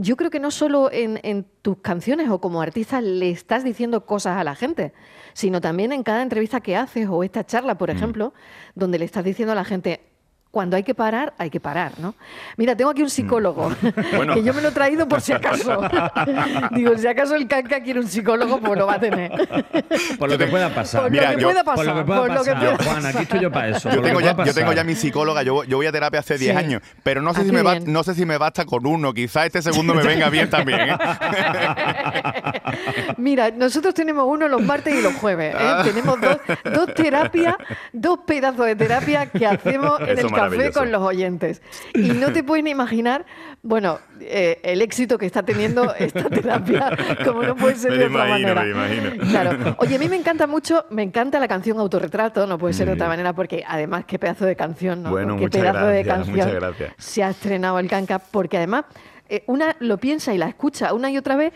yo 0.00 0.16
creo 0.16 0.30
que 0.30 0.40
no 0.40 0.50
solo 0.50 0.90
en, 0.90 1.20
en 1.22 1.44
tus 1.62 1.78
canciones 1.78 2.30
o 2.30 2.40
como 2.40 2.62
artista 2.62 3.00
le 3.00 3.30
estás 3.30 3.64
diciendo 3.64 4.06
cosas 4.06 4.38
a 4.38 4.44
la 4.44 4.54
gente, 4.54 4.92
sino 5.34 5.60
también 5.60 5.92
en 5.92 6.02
cada 6.02 6.22
entrevista 6.22 6.60
que 6.60 6.74
haces 6.76 7.06
o 7.08 7.22
esta 7.22 7.44
charla, 7.44 7.74
Mm. 7.74 7.78
por 7.78 7.90
ejemplo, 7.90 8.32
donde 8.74 8.98
le 8.98 9.04
estás 9.04 9.24
diciendo 9.24 9.52
a 9.52 9.54
la 9.54 9.64
gente, 9.64 10.00
cuando 10.50 10.76
hay 10.76 10.82
que 10.82 10.94
parar, 10.96 11.32
hay 11.38 11.48
que 11.48 11.60
parar, 11.60 11.92
¿no? 11.98 12.14
Mira, 12.56 12.74
tengo 12.74 12.90
aquí 12.90 13.02
un 13.02 13.10
psicólogo, 13.10 13.70
Mm. 13.70 13.74
Bueno. 14.16 14.34
que 14.34 14.42
yo 14.42 14.52
me 14.52 14.60
lo 14.62 14.68
he 14.68 14.72
traído 14.72 15.06
por 15.06 15.20
si 15.20 15.32
acaso. 15.32 15.80
Digo, 16.72 16.96
si 16.98 17.06
acaso 17.06 17.36
el 17.36 17.46
canca 17.46 17.80
quiere 17.82 18.00
un 18.00 18.08
psicólogo, 18.08 18.58
pues 18.60 18.78
lo 18.78 18.86
va 18.86 18.94
a 18.94 19.00
tener. 19.00 19.30
Por 20.18 20.28
lo 20.30 20.36
que 20.36 20.46
pueda 20.48 20.74
pasar. 20.74 21.02
Por 21.02 21.10
Mira, 21.12 21.30
lo 21.30 21.36
que 21.36 21.42
yo- 21.42 21.48
pueda 21.48 21.64
Por 21.64 21.74
pasar. 21.76 21.94
lo 21.94 22.00
que 22.00 22.04
pueda 22.06 22.20
por 22.20 22.28
lo 22.34 22.42
que 22.44 22.52
pasar. 22.52 22.76
pueda 22.76 22.90
Juan, 22.90 23.06
aquí 23.06 23.18
estoy 23.22 23.40
yo 23.40 23.52
para 23.52 23.68
eso. 23.68 23.90
Yo 23.90 24.02
tengo, 24.02 24.20
ya, 24.20 24.34
pueda 24.34 24.48
yo 24.48 24.54
tengo 24.54 24.66
pasar. 24.70 24.76
ya 24.76 24.84
mi 24.84 24.94
psicóloga, 24.96 25.42
yo, 25.44 25.62
yo 25.64 25.76
voy 25.76 25.86
a 25.86 25.92
terapia 25.92 26.20
hace 26.20 26.36
10 26.36 26.52
Sí. 26.52 26.56
años, 26.58 26.82
pero 27.04 27.22
no 27.22 27.32
sé, 27.32 27.42
Ah, 27.42 27.44
si 27.44 27.52
me 27.52 27.62
va- 27.62 27.72
bien. 27.74 27.92
no 27.92 28.02
sé 28.02 28.14
si 28.14 28.26
me 28.26 28.36
basta 28.36 28.64
con 28.64 28.86
uno, 28.86 29.14
quizá 29.14 29.46
este 29.46 29.62
segundo 29.62 29.94
me 29.94 30.02
venga 30.02 30.28
bien 30.30 30.50
también. 30.50 30.80
¿eh? 30.80 30.96
Mira, 33.18 33.50
nosotros 33.50 33.94
tenemos 33.94 34.24
uno 34.26 34.48
los 34.48 34.62
martes 34.62 34.94
y 34.94 35.02
los 35.02 35.14
jueves. 35.14 35.54
¿eh? 35.54 35.58
Ah. 35.60 35.82
Tenemos 35.84 36.20
dos, 36.20 36.38
dos 36.64 36.94
terapias, 36.94 37.54
dos 37.92 38.20
pedazos 38.26 38.66
de 38.66 38.76
terapia 38.76 39.26
que 39.26 39.46
hacemos 39.46 40.00
en 40.00 40.18
Eso 40.18 40.26
el 40.26 40.32
café 40.48 40.72
con 40.72 40.92
los 40.92 41.02
oyentes. 41.02 41.62
Y 41.94 42.10
no 42.10 42.32
te 42.32 42.42
puedes 42.42 42.64
ni 42.64 42.70
imaginar, 42.70 43.26
bueno, 43.62 43.98
eh, 44.20 44.60
el 44.62 44.82
éxito 44.82 45.18
que 45.18 45.26
está 45.26 45.42
teniendo 45.42 45.94
esta 45.98 46.28
terapia, 46.28 46.96
como 47.24 47.42
no 47.42 47.56
puede 47.56 47.76
ser 47.76 47.92
Me 47.92 47.98
de 47.98 48.06
otra 48.06 48.26
imagino, 48.26 48.54
manera. 48.54 48.62
me 48.62 48.96
imagino. 48.96 49.30
Claro. 49.30 49.76
Oye, 49.78 49.96
a 49.96 49.98
mí 49.98 50.08
me 50.08 50.16
encanta 50.16 50.46
mucho, 50.46 50.86
me 50.90 51.02
encanta 51.02 51.38
la 51.38 51.48
canción 51.48 51.78
Autorretrato, 51.78 52.46
no 52.46 52.58
puede 52.58 52.74
ser 52.74 52.86
de 52.86 52.94
otra 52.94 53.08
manera, 53.08 53.32
porque 53.32 53.64
además, 53.66 54.04
qué 54.06 54.18
pedazo 54.18 54.44
de 54.46 54.56
canción, 54.56 55.02
¿no? 55.02 55.10
Bueno, 55.10 55.36
qué 55.36 55.48
pedazo 55.48 55.86
de 55.86 56.04
canción 56.04 56.50
se 56.98 57.22
ha 57.22 57.30
estrenado 57.30 57.78
el 57.78 57.88
Canca, 57.88 58.18
porque 58.18 58.56
además 58.56 58.84
eh, 59.28 59.44
una 59.46 59.76
lo 59.80 59.98
piensa 59.98 60.34
y 60.34 60.38
la 60.38 60.48
escucha 60.48 60.92
una 60.92 61.10
y 61.10 61.16
otra 61.16 61.36
vez 61.36 61.52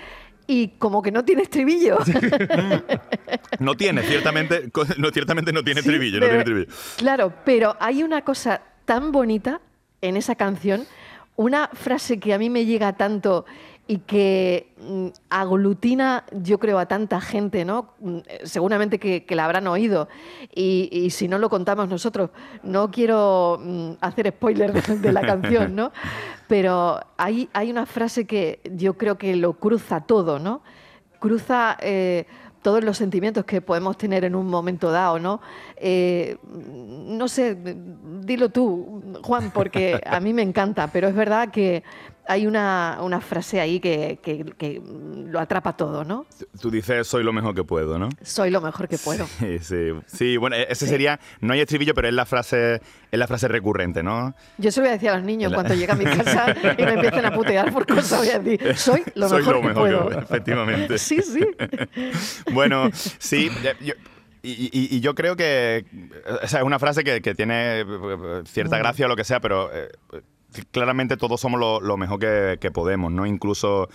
y 0.47 0.69
como 0.79 1.03
que 1.03 1.11
no 1.11 1.25
tiene 1.25 1.43
estribillo. 1.43 1.99
No 3.61 3.77
tiene, 3.77 4.03
ciertamente, 4.03 4.69
no, 4.99 5.11
ciertamente 5.11 5.53
no 5.53 5.63
tiene 5.63 5.81
Sí, 5.81 5.89
no 5.89 5.99
tiene 5.99 6.39
estribillo. 6.39 6.67
Claro, 6.97 7.33
pero 7.45 7.77
hay 7.79 8.03
una 8.03 8.23
cosa 8.23 8.61
tan 8.85 9.13
bonita 9.13 9.61
en 10.01 10.17
esa 10.17 10.35
canción, 10.35 10.87
una 11.37 11.69
frase 11.73 12.19
que 12.19 12.35
a 12.35 12.39
mí 12.39 12.51
me 12.51 12.65
llega 12.67 12.93
tanto 12.95 13.45
y 13.87 13.99
que 13.99 14.73
mm, 14.79 15.09
aglutina, 15.29 16.25
yo 16.33 16.59
creo, 16.59 16.79
a 16.79 16.87
tanta 16.87 17.21
gente, 17.21 17.65
¿no? 17.65 17.91
Mm, 18.01 18.17
eh, 18.27 18.41
Seguramente 18.45 18.99
que, 18.99 19.25
que 19.25 19.35
la 19.35 19.45
habrán 19.45 19.67
oído. 19.67 20.09
Y, 20.55 20.89
y 20.91 21.11
si 21.11 21.29
no 21.29 21.39
lo 21.39 21.51
contamos 21.51 21.89
nosotros, 21.89 22.31
no 22.63 22.91
quiero 22.91 23.61
mm, 23.63 23.93
hacer 24.01 24.29
spoiler 24.29 24.73
de, 24.73 24.99
de 24.99 25.13
la 25.13 25.21
canción, 25.21 25.75
¿no? 25.77 25.93
Pero 26.49 27.01
hay, 27.19 27.51
hay 27.53 27.71
una 27.71 27.85
frase 27.85 28.27
que 28.27 28.61
yo 28.75 28.95
creo 28.95 29.19
que 29.19 29.37
lo 29.37 29.55
cruza 29.55 30.01
todo, 30.01 30.39
¿no? 30.39 30.63
Cruza 31.19 31.77
eh, 31.81 32.27
todos 32.65 32.83
los 32.83 32.97
sentimientos 32.97 33.45
que 33.45 33.61
podemos 33.61 33.99
tener 33.99 34.25
en 34.25 34.35
un 34.35 34.47
momento 34.47 34.91
dado, 34.91 35.19
¿no? 35.19 35.43
Eh, 35.77 36.39
no 36.43 37.29
sé, 37.29 37.59
dilo 38.23 38.49
tú, 38.49 39.03
Juan, 39.23 39.51
porque 39.51 40.01
a 40.07 40.19
mí 40.19 40.33
me 40.33 40.41
encanta, 40.41 40.89
pero 40.91 41.07
es 41.07 41.15
verdad 41.15 41.51
que 41.51 41.83
hay 42.27 42.47
una, 42.47 42.99
una 43.03 43.21
frase 43.21 43.61
ahí 43.61 43.81
que, 43.81 44.19
que- 44.23 44.45
que 44.57 44.81
lo 45.27 45.39
atrapa 45.41 45.77
todo, 45.77 46.05
¿no? 46.05 46.27
Tú 46.61 46.71
dices, 46.71 47.07
soy 47.07 47.23
lo 47.23 47.33
mejor 47.33 47.55
que 47.55 47.65
puedo, 47.65 47.99
¿no? 47.99 48.09
Soy 48.23 48.51
lo 48.51 48.61
mejor 48.61 48.89
que 48.89 48.97
puedo. 48.99 49.27
Sí, 49.27 49.59
sí, 49.61 49.77
sí, 50.07 50.37
bueno, 50.37 50.57
e- 50.57 50.67
ese 50.71 50.87
sería, 50.87 51.21
no 51.41 51.53
hay 51.53 51.61
estribillo, 51.61 51.95
pero 51.95 52.09
es 52.09 52.15
la 52.15 52.25
frase, 52.27 52.81
es 53.11 53.19
la 53.19 53.27
frase 53.27 53.49
recurrente, 53.49 54.03
¿no? 54.03 54.35
Yo 54.59 54.71
se 54.71 54.81
lo 54.81 54.85
voy 54.85 54.91
a 54.91 54.93
decir 54.95 55.11
a 55.11 55.17
los 55.17 55.25
niños 55.25 55.51
La- 55.51 55.57
cuando 55.57 55.75
lleguen 55.75 55.91
a 55.91 55.95
mi 55.97 56.05
casa 56.05 56.55
y 56.79 56.83
me 56.83 56.93
empiecen 56.95 57.25
a 57.27 57.33
putear 57.35 57.73
por 57.73 57.87
cosas, 57.87 58.19
voy 58.21 58.29
a 58.31 58.39
decir, 58.39 58.77
soy 58.77 59.03
lo 59.15 59.29
Soy 59.29 59.39
mejor 59.39 59.55
lo 59.57 59.61
que 59.63 59.69
mejor 59.69 59.89
que 59.89 59.95
puedo. 59.97 60.05
puedo, 60.07 60.21
efectivamente. 60.21 60.99
Sí, 61.05 61.21
sí. 61.23 61.41
Bueno, 62.53 62.91
sí, 62.93 63.51
eh, 63.65 63.75
yo- 63.81 63.95
y, 64.43 64.51
y- 64.73 64.97
y 64.97 65.01
yo 65.01 65.15
creo 65.15 65.37
que 65.37 65.87
o 66.43 66.47
sea, 66.47 66.61
es 66.61 66.67
una 66.67 66.79
frase 66.79 67.03
que, 67.03 67.23
que 67.23 67.35
tiene 67.35 67.81
eh, 67.81 67.85
Mm. 67.85 68.45
cierta 68.47 68.77
gracia 68.79 69.07
o 69.07 69.09
lo 69.09 69.17
que 69.17 69.25
sea, 69.25 69.41
pero 69.41 69.71
eh, 69.73 69.89
claramente 70.71 71.17
todos 71.17 71.41
somos 71.41 71.59
lo, 71.61 71.81
lo 71.81 71.97
mejor 71.97 72.19
que, 72.19 72.59
que 72.61 72.71
podemos, 72.71 73.11
¿no? 73.13 73.27
Incluso, 73.27 73.89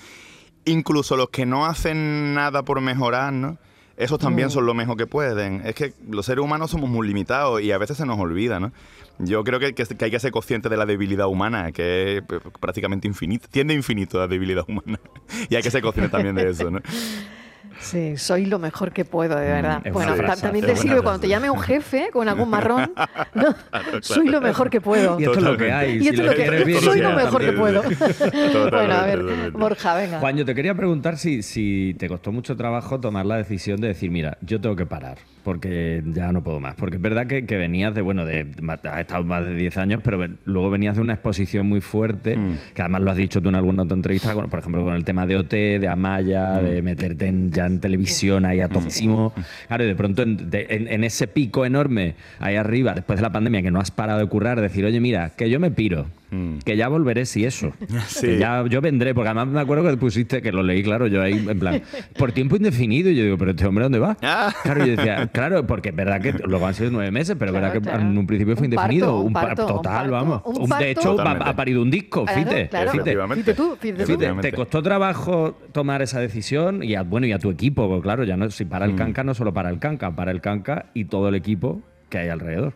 incluso 0.66 1.16
los 1.18 1.30
que 1.30 1.46
no 1.46 1.66
hacen 1.66 2.34
nada 2.34 2.63
por 2.63 2.82
mejorar, 2.82 3.34
¿no? 3.34 3.58
Esos 3.98 4.18
también 4.20 4.48
Mm. 4.48 4.51
son 4.51 4.66
lo 4.66 4.74
mejor 4.74 4.96
que 4.96 5.08
pueden. 5.08 5.62
Es 5.66 5.75
que 5.75 5.94
los 6.10 6.25
seres 6.25 6.44
humanos 6.44 6.72
somos 6.72 6.89
muy 6.89 7.06
limitados 7.08 7.62
y 7.62 7.72
a 7.74 7.78
veces 7.78 7.98
se 7.98 8.06
nos 8.06 8.18
olvida, 8.18 8.60
¿no? 8.60 8.72
Yo 9.20 9.44
creo 9.44 9.60
que, 9.60 9.74
que- 9.74 9.84
que 9.86 10.06
hay 10.06 10.12
que 10.12 10.20
ser 10.22 10.32
consciente 10.32 10.70
de 10.70 10.78
la 10.78 10.86
debilidad 10.86 11.28
humana, 11.28 11.74
que 11.74 12.18
es 12.18 12.24
eh, 12.24 12.39
prácticamente 12.62 13.08
infinita, 13.10 13.48
tiende 13.51 13.74
infinito 13.74 14.18
la 14.18 14.28
debilidad 14.28 14.63
humana. 14.68 15.00
Y 15.50 15.56
hay 15.56 15.62
que 15.62 15.70
ser 15.72 15.82
consciente 15.82 16.10
también 16.10 16.36
de 16.36 16.50
eso, 16.50 16.72
¿no? 16.72 16.80
Sí, 17.79 18.17
soy 18.17 18.45
lo 18.45 18.59
mejor 18.59 18.91
que 18.91 19.05
puedo, 19.05 19.38
de 19.38 19.48
verdad. 19.48 19.81
es 19.83 19.93
bueno, 19.93 20.13
frase, 20.15 20.41
también 20.41 20.65
te 20.65 20.75
sirve 20.75 20.89
frase. 20.95 21.03
cuando 21.03 21.21
te 21.21 21.27
llame 21.27 21.50
un 21.50 21.59
jefe 21.59 22.09
con 22.12 22.27
algún 22.27 22.50
marrón. 22.50 22.93
¿no? 23.33 23.55
Soy 24.01 24.27
lo 24.27 24.41
mejor 24.41 24.69
que 24.69 24.81
puedo. 24.81 25.19
Y 25.19 25.24
esto 25.24 25.38
es 25.39 25.43
lo 25.43 25.57
que 25.57 25.71
hay. 25.71 25.98
Y 25.98 26.00
si 26.01 26.07
esto 26.09 26.21
es 26.21 26.27
lo 26.27 26.31
lo 26.31 26.38
que 26.38 26.63
bien, 26.65 26.81
soy 26.81 27.00
lo 27.00 27.13
mejor 27.13 27.41
que 27.41 27.51
puedo. 27.53 27.83
Bueno, 28.69 28.93
a 28.93 29.03
ver. 29.05 29.51
Borja, 29.51 29.95
venga. 29.95 30.19
Juan, 30.19 30.38
yo 30.38 30.45
te 30.45 30.53
quería 30.53 30.75
preguntar 30.75 31.17
si, 31.17 31.41
si 31.41 31.95
te 31.98 32.07
costó 32.07 32.31
mucho 32.31 32.55
trabajo 32.55 33.00
tomar 33.00 33.25
la 33.25 33.38
decisión 33.38 33.79
de 33.81 33.89
decir, 33.89 34.12
mira, 34.12 34.38
yo 34.41 34.59
tengo 34.59 34.75
que 34.75 34.86
parar, 34.86 35.17
porque 35.43 36.03
ya 36.13 36.31
no 36.31 36.43
puedo 36.43 36.60
más. 36.60 36.75
Porque 36.75 36.98
es 36.98 37.01
verdad 37.01 37.27
que, 37.27 37.46
que 37.46 37.58
venías 37.58 37.93
de, 37.96 38.01
bueno, 38.01 38.25
de, 38.25 38.48
has 38.84 39.00
estado 39.00 39.24
más 39.24 39.46
de 39.46 39.55
10 39.55 39.77
años, 39.77 40.01
pero 40.03 40.25
luego 40.46 40.69
venías 40.69 40.96
de 40.96 41.01
una 41.01 41.13
exposición 41.13 41.67
muy 41.67 41.81
fuerte, 41.81 42.36
Mm. 42.38 42.58
que 42.74 42.81
además 42.81 43.01
lo 43.01 43.12
has 43.12 43.17
dicho 43.17 43.41
tú 43.41 43.50
en 43.50 43.55
alguna 43.55 43.84
otra 43.84 43.96
entrevista, 43.96 44.34
con- 44.34 44.50
por 44.50 44.60
ejemplo, 44.60 44.84
con 44.84 44.96
el 44.96 45.03
tema 45.03 45.25
de 45.25 45.38
OT, 45.38 45.79
de 45.79 45.88
Amaya, 45.88 46.60
Mm. 46.62 46.65
de 46.65 46.81
meterte 46.81 47.27
en- 47.27 47.51
ya 47.51 47.65
en 47.65 47.79
televisión 47.79 48.46
ahí 48.46 48.60
a 48.62 48.67
topísimo. 48.69 49.34
Claro, 49.67 49.84
y 49.84 49.88
de 49.88 49.96
pronto 49.96 50.22
en, 50.24 50.50
de- 50.50 50.67
en- 50.69 50.88
en 50.88 51.03
ese 51.03 51.27
pico 51.27 51.65
enorme 51.65 52.15
ahí 52.39 52.55
arriba, 52.55 52.93
después 52.93 53.17
de 53.19 53.24
la 53.24 53.31
pandemia, 53.31 53.62
que 53.62 53.72
no 53.72 53.79
has 53.79 53.91
parado 53.91 54.19
de 54.19 54.25
currar, 54.27 54.60
decir, 54.62 54.86
oye, 54.86 55.00
mira, 55.00 55.31
que 55.36 55.50
yo 55.50 55.60
me 55.60 55.72
piro. 55.72 56.05
Mm. 56.31 56.59
Que 56.59 56.77
ya 56.77 56.88
volveré 56.89 57.25
si 57.25 57.43
eso. 57.45 57.74
Sí. 58.07 58.27
Que 58.27 58.38
ya 58.39 58.63
yo 58.67 58.81
vendré, 58.81 59.13
porque 59.15 59.29
además 59.29 59.48
me 59.48 59.59
acuerdo 59.62 59.89
que 59.89 59.98
pusiste, 59.98 60.41
que 60.41 60.51
lo 60.51 60.62
leí, 60.63 60.83
claro, 60.83 61.07
yo 61.07 61.21
ahí, 61.21 61.45
en 61.50 61.59
plan, 61.59 61.81
por 62.17 62.31
tiempo 62.31 62.55
indefinido. 62.55 63.09
Y 63.09 63.15
yo 63.15 63.24
digo, 63.24 63.38
pero 63.38 63.51
este 63.51 63.65
hombre, 63.65 63.83
¿dónde 63.83 64.00
va? 64.00 64.15
Ah. 64.21 64.53
Claro, 64.63 64.86
yo 64.86 64.95
decía, 64.95 65.27
claro, 65.27 65.65
porque 65.65 65.89
es 65.89 65.95
verdad 65.95 66.21
que 66.21 66.33
luego 66.33 66.67
han 66.67 66.74
sido 66.75 66.91
nueve 66.91 67.09
meses, 67.12 67.36
pero 67.39 67.51
es 67.51 67.57
Claro, 67.57 67.79
verdad 67.81 67.98
que 67.98 68.01
en 68.01 68.17
un 68.17 68.27
principio 68.27 68.55
fue 68.55 68.67
Un 68.67 68.74
indefinido. 68.74 69.07
parto, 69.07 69.21
un 69.21 69.33
pa- 69.33 69.41
parto, 69.41 69.62
un 69.63 69.67
total, 69.74 69.93
parto, 69.93 70.12
vamos. 70.12 70.41
un 70.45 70.62
Un- 70.63 70.69
parto. 70.69 70.83
de 70.86 70.91
hecho, 70.91 71.12
ha, 71.13 71.15
Totalmente. 71.17 71.50
ha 71.50 71.55
parido 71.55 71.81
un 71.81 71.89
disco, 71.91 72.24
Claro, 72.25 72.39
fíjate. 72.39 72.67
claro. 72.69 72.91
fíjate. 72.91 73.09
Efectivamente. 73.09 73.43
Fíjate 73.43 73.57
tú, 73.63 73.77
fíjate 73.79 74.05
tú. 74.27 74.41
¿Te 74.41 74.51
costó 74.53 74.83
trabajo 74.83 75.57
tomar 75.71 76.01
esa 76.01 76.19
decisión? 76.19 76.83
Y 76.83 76.95
a, 76.95 77.01
bueno, 77.03 77.25
y 77.27 77.31
a 77.31 77.39
tu 77.39 77.50
equipo, 77.50 77.88
porque 77.88 78.03
claro, 78.03 78.24
ya 78.24 78.38
no, 78.38 78.50
si 78.51 78.65
para 78.65 78.86
Mm. 78.86 78.89
el 78.91 78.95
canca, 78.98 79.24
no 79.24 79.33
solo 79.33 79.53
para 79.53 79.69
el 79.69 79.79
canca, 79.79 80.15
para 80.15 80.31
el 80.31 80.41
canca 80.41 80.88
y 80.93 81.05
todo 81.05 81.29
el 81.29 81.36
equipo 81.36 81.81
que 82.09 82.19
hay 82.19 82.29
alrededor. 82.29 82.74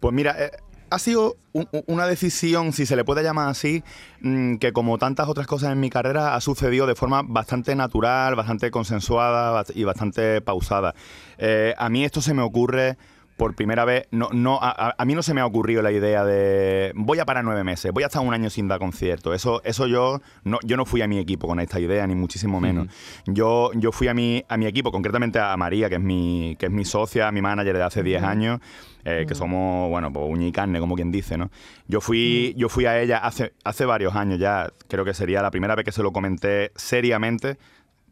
Pues 0.00 0.14
mira, 0.14 0.34
eh, 0.38 0.50
ha 0.90 0.98
sido 0.98 1.36
un- 1.52 1.68
un- 1.72 1.84
una 1.86 2.06
decisión, 2.06 2.72
si 2.72 2.86
se 2.86 2.96
le 2.96 3.04
puede 3.04 3.22
llamar 3.22 3.48
así, 3.48 3.82
mm, 4.20 4.56
que 4.56 4.72
como 4.72 4.98
tantas 4.98 5.28
otras 5.28 5.46
cosas 5.46 5.72
en 5.72 5.80
mi 5.80 5.90
carrera 5.90 6.34
ha 6.34 6.40
sucedido 6.40 6.86
de 6.86 6.94
forma 6.94 7.22
bastante 7.24 7.74
natural, 7.74 8.34
bastante 8.36 8.70
consensuada 8.70 9.64
y 9.74 9.84
bastante 9.84 10.40
pausada. 10.40 10.94
Eh, 11.38 11.74
a 11.78 11.88
mí 11.88 12.04
esto 12.04 12.20
se 12.20 12.34
me 12.34 12.42
ocurre 12.42 12.98
por 13.40 13.54
primera 13.54 13.86
vez, 13.86 14.06
no, 14.10 14.28
no, 14.34 14.58
a, 14.60 14.94
a 14.98 15.04
mí 15.06 15.14
no 15.14 15.22
se 15.22 15.32
me 15.32 15.40
ha 15.40 15.46
ocurrido 15.46 15.80
la 15.80 15.90
idea 15.90 16.26
de 16.26 16.92
voy 16.94 17.20
a 17.20 17.24
parar 17.24 17.42
nueve 17.42 17.64
meses, 17.64 17.90
voy 17.90 18.02
a 18.02 18.08
estar 18.08 18.20
un 18.20 18.34
año 18.34 18.50
sin 18.50 18.68
dar 18.68 18.78
concierto. 18.78 19.32
Eso, 19.32 19.62
eso 19.64 19.86
yo 19.86 20.20
no, 20.44 20.58
yo 20.62 20.76
no 20.76 20.84
fui 20.84 21.00
a 21.00 21.08
mi 21.08 21.18
equipo 21.18 21.48
con 21.48 21.58
esta 21.58 21.80
idea, 21.80 22.06
ni 22.06 22.14
muchísimo 22.14 22.60
menos. 22.60 22.88
Yo, 23.24 23.70
yo 23.72 23.92
fui 23.92 24.08
a 24.08 24.14
mi, 24.14 24.44
a 24.46 24.58
mi 24.58 24.66
equipo, 24.66 24.92
concretamente 24.92 25.38
a 25.38 25.56
María, 25.56 25.88
que 25.88 25.94
es 25.94 26.02
mi, 26.02 26.54
que 26.58 26.66
es 26.66 26.72
mi 26.72 26.84
socia, 26.84 27.32
mi 27.32 27.40
manager 27.40 27.78
de 27.78 27.82
hace 27.82 28.02
10 28.02 28.22
años. 28.22 28.60
eh, 29.06 29.24
que 29.26 29.34
somos, 29.34 29.88
bueno, 29.88 30.12
pues 30.12 30.26
uña 30.28 30.46
y 30.46 30.52
carne, 30.52 30.78
como 30.78 30.94
quien 30.94 31.10
dice, 31.10 31.38
¿no? 31.38 31.50
Yo 31.88 32.02
fui, 32.02 32.52
yo 32.58 32.68
fui 32.68 32.84
a 32.84 33.00
ella 33.00 33.16
hace, 33.16 33.54
hace 33.64 33.86
varios 33.86 34.14
años 34.14 34.38
ya, 34.38 34.70
creo 34.88 35.06
que 35.06 35.14
sería 35.14 35.40
la 35.40 35.50
primera 35.50 35.74
vez 35.74 35.86
que 35.86 35.92
se 35.92 36.02
lo 36.02 36.12
comenté 36.12 36.72
seriamente, 36.76 37.56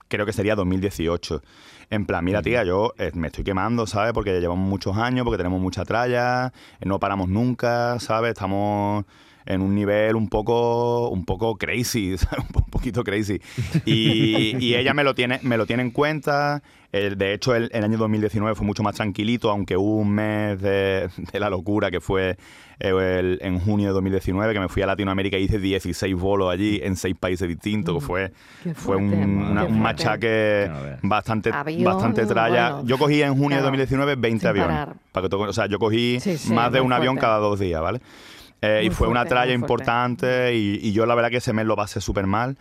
creo 0.09 0.27
que 0.27 0.33
sería 0.33 0.55
2018. 0.55 1.43
En 1.91 2.05
plan, 2.05 2.25
mira, 2.25 2.43
tía, 2.43 2.65
yo 2.65 2.93
eh, 2.99 3.11
me 3.15 3.29
estoy 3.29 3.45
quemando, 3.45 3.87
¿sabes? 3.87 4.13
Porque 4.13 4.41
llevamos 4.41 4.69
muchos 4.69 4.97
años, 4.97 5.25
porque 5.25 5.39
tenemos 5.39 5.61
mucha 5.61 5.85
tralla, 5.85 6.53
eh, 6.81 6.87
no 6.87 6.99
paramos 6.99 7.29
nunca, 7.29 7.99
¿sabes? 8.01 8.33
Estamos 8.33 9.05
en 9.49 9.63
un 9.63 9.75
nivel 9.75 10.15
un 10.15 10.29
poco, 10.29 11.09
un 11.09 11.25
poco 11.25 11.57
crazy, 11.57 12.15
un 12.55 12.65
poquito 12.71 13.03
crazy. 13.03 13.41
Y, 13.87 14.57
y 14.59 14.75
ella 14.75 14.95
me 14.95 15.03
lo 15.05 15.15
tiene, 15.15 15.41
me 15.43 15.57
lo 15.57 15.67
tiene 15.67 15.83
en 15.83 15.91
cuenta. 15.91 16.63
Eh, 16.93 17.15
de 17.17 17.35
hecho, 17.35 17.55
el, 17.55 17.69
el 17.73 17.85
año 17.85 17.99
2019 17.99 18.55
fue 18.55 18.67
mucho 18.67 18.83
más 18.83 18.95
tranquilito, 18.95 19.51
aunque 19.51 19.77
hubo 19.77 19.97
un 19.97 20.11
mes 20.11 20.61
de, 20.61 21.09
de 21.33 21.41
la 21.41 21.51
locura 21.51 21.91
que 21.91 22.01
fue 22.01 22.37
eh, 22.81 23.19
el- 23.19 23.39
en 23.43 23.59
junio 23.61 23.89
de 23.89 23.93
2019, 23.93 24.55
que 24.55 24.61
me 24.61 24.69
fui 24.69 24.83
a 24.83 24.87
Latinoamérica 24.87 25.37
y 25.37 25.43
hice 25.45 25.59
16 25.59 26.15
bolos 26.15 26.51
allí 26.51 26.81
en 26.83 26.97
seis 26.97 27.15
países 27.19 27.47
distintos, 27.49 27.99
que 27.99 28.01
fue, 28.07 28.33
Qué 28.63 28.75
fue 28.75 28.97
un, 28.97 29.09
fuerte, 29.11 29.25
una- 29.27 29.51
un 29.51 29.57
fuerte. 29.57 29.73
machaque 29.73 30.71
bastante, 31.03 31.51
Avión, 31.53 31.85
bastante 31.85 32.25
tralla. 32.27 32.71
bueno, 32.73 32.89
yo 32.89 32.97
cogí 32.99 33.21
en 33.23 33.33
junio 33.35 33.49
claro, 33.59 33.63
de 33.63 33.79
2019 33.79 34.15
20 34.17 34.41
sin 34.41 34.49
aviones. 34.49 34.97
Para 35.13 35.25
que 35.25 35.29
tú- 35.31 35.43
o 35.43 35.53
sea, 35.53 35.67
yo 35.67 35.79
cogí 35.79 36.21
Sí, 36.21 36.39
sí, 36.39 36.53
más 36.55 36.73
de 36.73 36.81
un 36.81 36.93
avión 36.93 37.15
fuerte. 37.17 37.21
cada 37.27 37.39
dos 37.39 37.59
días, 37.61 37.83
¿vale? 37.83 38.01
Eh, 38.61 38.83
y 38.85 38.91
fue 38.91 39.07
una 39.09 39.21
tralla 39.29 39.53
importante 39.55 40.55
y, 40.57 40.81
y 40.83 40.93
yo 40.93 41.07
la 41.07 41.15
verdad 41.15 41.31
que 41.31 41.37
ese 41.37 41.53
mes 41.53 41.67
lo 41.67 41.77
pasé 41.77 42.01
súper 42.01 42.27
mal. 42.27 42.57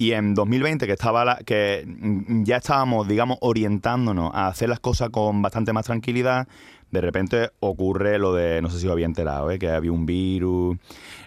Y 0.00 0.12
en 0.12 0.34
2020, 0.34 0.86
que 0.86 0.92
estaba 0.92 1.24
la- 1.24 1.38
que 1.44 1.84
mm, 1.86 2.44
ya 2.44 2.56
estábamos, 2.58 3.08
digamos, 3.08 3.38
orientándonos 3.40 4.30
a 4.34 4.46
hacer 4.48 4.68
las 4.68 4.78
cosas 4.80 5.10
con 5.10 5.42
bastante 5.42 5.72
más 5.72 5.86
tranquilidad, 5.86 6.46
de 6.90 7.00
repente 7.00 7.50
ocurre 7.60 8.18
lo 8.18 8.32
de, 8.34 8.62
no 8.62 8.70
sé 8.70 8.78
si 8.78 8.86
os 8.86 8.92
había 8.92 9.06
enterado, 9.06 9.50
¿eh? 9.50 9.58
que 9.58 9.68
había 9.70 9.90
un 9.92 10.06
virus. 10.06 10.76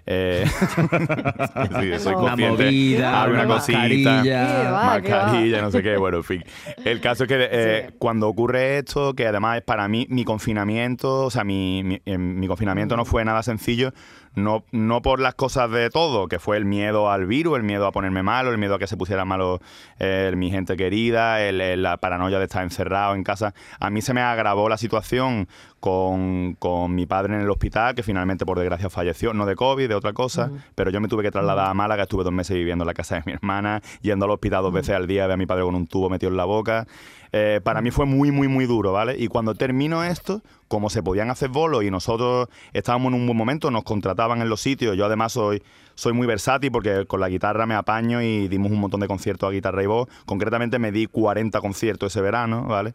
Eh, 0.05 0.45
sí, 1.79 1.99
soy 1.99 2.13
No. 2.13 2.19
Consciente. 2.21 2.47
movida, 2.65 3.25
una 3.25 3.43
una 3.43 3.47
cosita, 3.47 3.77
mascarilla. 3.79 4.71
Va, 4.71 5.61
no 5.61 5.71
sé 5.71 5.83
qué, 5.83 5.97
bueno, 5.97 6.17
en 6.17 6.23
fin. 6.23 6.43
El 6.85 7.01
caso 7.01 7.23
es 7.23 7.27
que 7.27 7.37
eh, 7.51 7.85
Sí. 7.89 7.95
cuando 7.99 8.27
ocurre 8.27 8.77
esto, 8.79 9.13
que 9.13 9.27
además 9.27 9.57
es 9.57 9.63
para 9.63 9.87
mí 9.87 10.05
mi 10.09 10.23
confinamiento, 10.25 11.25
o 11.25 11.29
sea, 11.31 11.43
mi, 11.43 11.83
mi, 11.83 12.01
eh, 12.05 12.17
mi 12.17 12.47
confinamiento 12.47 12.95
no 12.97 13.05
fue 13.05 13.23
nada 13.25 13.43
sencillo, 13.43 13.93
no, 14.33 14.63
no 14.71 15.01
por 15.01 15.19
las 15.19 15.35
cosas 15.35 15.69
de 15.71 15.89
todo, 15.89 16.27
que 16.27 16.39
fue 16.39 16.55
el 16.57 16.63
miedo 16.65 17.11
al 17.11 17.25
virus, 17.25 17.57
el 17.57 17.63
miedo 17.63 17.85
a 17.85 17.91
ponerme 17.91 18.23
malo, 18.23 18.51
el 18.51 18.57
miedo 18.57 18.75
a 18.75 18.79
que 18.79 18.87
se 18.87 18.95
pusiera 18.97 19.25
malo 19.25 19.59
eh, 19.99 20.31
mi 20.35 20.49
gente 20.51 20.77
querida, 20.77 21.41
el- 21.41 21.59
el- 21.61 21.83
la 21.83 21.97
paranoia 21.97 22.39
de 22.39 22.45
estar 22.45 22.63
encerrado 22.63 23.13
en 23.15 23.23
casa. 23.23 23.53
A 23.79 23.89
mí 23.89 24.01
se 24.01 24.13
me 24.13 24.21
agravó 24.21 24.69
la 24.69 24.77
situación 24.77 25.47
con, 25.81 26.55
con 26.59 26.93
mi 26.93 27.07
padre 27.07 27.33
en 27.33 27.41
el 27.41 27.49
hospital, 27.49 27.95
que 27.95 28.03
finalmente 28.03 28.45
por 28.45 28.59
desgracia 28.59 28.89
falleció, 28.89 29.33
no 29.33 29.47
de 29.47 29.55
COVID, 29.55 29.89
de 29.89 29.95
otra 29.95 30.13
cosa, 30.13 30.51
pero 30.75 30.91
yo 30.91 31.01
me 31.01 31.07
tuve 31.07 31.23
que 31.23 31.31
trasladar 31.31 31.71
a 31.71 31.73
Málaga, 31.73 32.03
estuve 32.03 32.23
dos 32.23 32.31
meses 32.31 32.55
viviendo 32.55 32.83
en 32.83 32.87
la 32.87 32.93
casa 32.93 33.15
de 33.15 33.23
mi 33.25 33.33
hermana, 33.33 33.81
yendo 34.01 34.25
al 34.25 34.31
hospital 34.31 34.61
dos 34.61 34.71
veces 34.71 34.95
al 34.95 35.07
día, 35.07 35.25
ver 35.25 35.33
a 35.33 35.37
mi 35.37 35.47
padre 35.47 35.63
con 35.63 35.73
un 35.73 35.87
tubo 35.87 36.07
metido 36.07 36.31
en 36.31 36.37
la 36.37 36.45
boca. 36.45 36.87
Eh, 37.31 37.61
para 37.63 37.81
mí 37.81 37.89
fue 37.89 38.05
muy, 38.05 38.29
muy, 38.29 38.47
muy 38.47 38.67
duro, 38.67 38.91
¿vale? 38.91 39.15
Y 39.17 39.27
cuando 39.27 39.55
termino 39.55 40.03
esto, 40.03 40.43
como 40.67 40.91
se 40.91 41.01
podían 41.01 41.31
hacer 41.31 41.49
bolos 41.49 41.83
y 41.83 41.89
nosotros 41.89 42.47
estábamos 42.73 43.13
en 43.13 43.19
un 43.19 43.25
buen 43.25 43.37
momento, 43.37 43.71
nos 43.71 43.83
contrataban 43.83 44.39
en 44.41 44.49
los 44.49 44.61
sitios, 44.61 44.95
yo 44.95 45.05
además 45.05 45.33
soy, 45.33 45.63
soy 45.95 46.13
muy 46.13 46.27
versátil 46.27 46.71
porque 46.71 47.07
con 47.07 47.19
la 47.19 47.29
guitarra 47.29 47.65
me 47.65 47.73
apaño 47.73 48.21
y 48.21 48.47
dimos 48.49 48.71
un 48.71 48.79
montón 48.79 48.99
de 48.99 49.07
conciertos 49.07 49.49
a 49.49 49.51
guitarra 49.51 49.81
y 49.81 49.87
voz. 49.87 50.07
Concretamente 50.27 50.77
me 50.77 50.91
di 50.91 51.07
40 51.07 51.59
conciertos 51.59 52.13
ese 52.13 52.21
verano, 52.21 52.65
¿vale? 52.65 52.93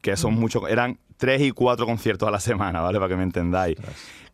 Que 0.00 0.16
son 0.16 0.34
muchos, 0.34 0.68
eran 0.68 0.98
tres 1.16 1.42
y 1.42 1.50
cuatro 1.50 1.86
conciertos 1.86 2.26
a 2.26 2.30
la 2.30 2.40
semana, 2.40 2.80
¿vale? 2.80 2.98
Para 2.98 3.10
que 3.10 3.16
me 3.16 3.22
entendáis. 3.22 3.76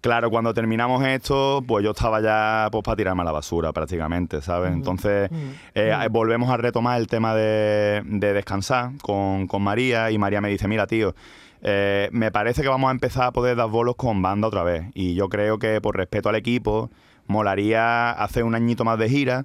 Claro, 0.00 0.30
cuando 0.30 0.54
terminamos 0.54 1.04
esto, 1.04 1.64
pues 1.66 1.82
yo 1.84 1.90
estaba 1.90 2.20
ya 2.20 2.68
pues 2.70 2.84
para 2.84 2.96
tirarme 2.96 3.22
a 3.22 3.24
la 3.24 3.32
basura 3.32 3.72
prácticamente, 3.72 4.40
¿sabes? 4.40 4.72
Entonces 4.72 5.28
eh, 5.74 5.92
volvemos 6.10 6.48
a 6.50 6.56
retomar 6.56 7.00
el 7.00 7.08
tema 7.08 7.34
de, 7.34 8.02
de 8.04 8.32
descansar 8.32 8.90
con, 9.02 9.48
con 9.48 9.62
María 9.62 10.10
y 10.12 10.18
María 10.18 10.40
me 10.40 10.48
dice, 10.48 10.68
mira 10.68 10.86
tío, 10.86 11.14
eh, 11.62 12.08
me 12.12 12.30
parece 12.30 12.62
que 12.62 12.68
vamos 12.68 12.88
a 12.88 12.92
empezar 12.92 13.24
a 13.24 13.32
poder 13.32 13.56
dar 13.56 13.68
bolos 13.68 13.96
con 13.96 14.22
banda 14.22 14.46
otra 14.46 14.62
vez 14.62 14.84
y 14.94 15.14
yo 15.14 15.28
creo 15.28 15.58
que 15.58 15.80
por 15.80 15.96
respeto 15.96 16.28
al 16.28 16.36
equipo 16.36 16.90
molaría 17.26 18.12
hacer 18.12 18.44
un 18.44 18.54
añito 18.54 18.84
más 18.84 18.98
de 19.00 19.08
gira. 19.08 19.44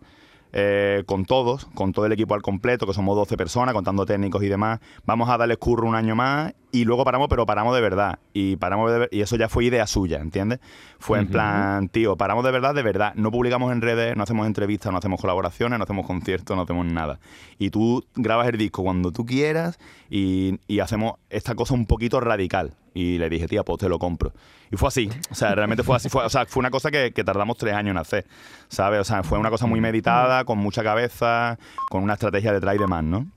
Eh, 0.54 1.04
con 1.06 1.26
todos, 1.26 1.66
con 1.74 1.94
todo 1.94 2.06
el 2.06 2.12
equipo 2.12 2.36
al 2.36 2.42
completo, 2.42 2.86
que 2.86 2.94
somos 2.94 3.16
12 3.16 3.38
personas, 3.38 3.74
contando 3.74 4.06
técnicos 4.06 4.44
y 4.44 4.48
demás. 4.48 4.80
Vamos 5.06 5.30
a 5.30 5.38
darles 5.38 5.58
curro 5.58 5.88
un 5.88 5.96
año 5.96 6.16
más 6.16 6.54
y 6.72 6.86
luego 6.86 7.04
paramos, 7.04 7.28
pero 7.30 7.46
paramos 7.46 7.76
de 7.76 7.82
verdad. 7.82 8.20
Y 8.34 8.56
paramos 8.58 8.92
de 8.92 9.08
y 9.12 9.22
eso 9.22 9.36
ya 9.36 9.50
fue 9.50 9.66
idea 9.66 9.88
suya, 9.88 10.20
¿entiendes? 10.20 10.60
Fue 11.00 11.20
en 11.20 11.28
plan, 11.28 11.90
tío, 11.90 12.16
paramos 12.18 12.44
de 12.44 12.52
verdad, 12.52 12.76
de 12.76 12.84
verdad. 12.84 13.14
No 13.16 13.32
publicamos 13.32 13.72
en 13.72 13.82
redes, 13.82 14.16
no 14.16 14.24
hacemos 14.24 14.48
entrevistas, 14.48 14.92
no 14.92 14.98
hacemos 14.98 15.20
colaboraciones, 15.22 15.78
no 15.78 15.84
hacemos 15.84 16.06
conciertos, 16.06 16.56
no 16.56 16.64
hacemos 16.64 16.86
nada. 16.86 17.20
Y 17.58 17.70
tú 17.70 18.06
grabas 18.16 18.48
el 18.48 18.58
disco 18.58 18.84
cuando 18.84 19.12
tú 19.12 19.26
quieras 19.26 19.80
y, 20.10 20.60
y 20.68 20.80
hacemos 20.80 21.14
esta 21.30 21.56
cosa 21.56 21.74
un 21.74 21.86
poquito 21.86 22.20
radical. 22.20 22.74
Y 22.94 23.18
le 23.18 23.30
dije, 23.30 23.48
tía, 23.48 23.64
pues 23.64 23.80
te 23.80 23.88
lo 23.88 24.00
compro. 24.00 24.34
Y 24.70 24.76
fue 24.76 24.90
así. 24.90 25.10
O 25.30 25.36
sea, 25.36 25.56
realmente 25.56 25.84
fue 25.84 25.96
así. 25.96 26.10
Fue, 26.10 26.26
o 26.26 26.30
sea, 26.30 26.46
fue 26.46 26.60
una 26.60 26.72
cosa 26.72 26.92
que, 26.92 27.12
que 27.14 27.24
tardamos 27.24 27.58
tres 27.58 27.74
años 27.74 27.92
en 27.92 27.98
hacer, 27.98 28.26
¿sabes? 28.68 29.00
O 29.00 29.04
sea, 29.04 29.24
fue 29.24 29.40
una 29.40 29.50
cosa 29.50 29.66
muy 29.66 29.80
meditada, 29.80 30.44
con 30.44 30.58
mucha 30.58 30.84
cabeza, 30.84 31.58
con 31.90 32.04
una 32.04 32.14
estrategia 32.14 32.52
detrás 32.52 32.76
y 32.76 32.80
demás, 32.80 33.04
¿no? 33.04 33.28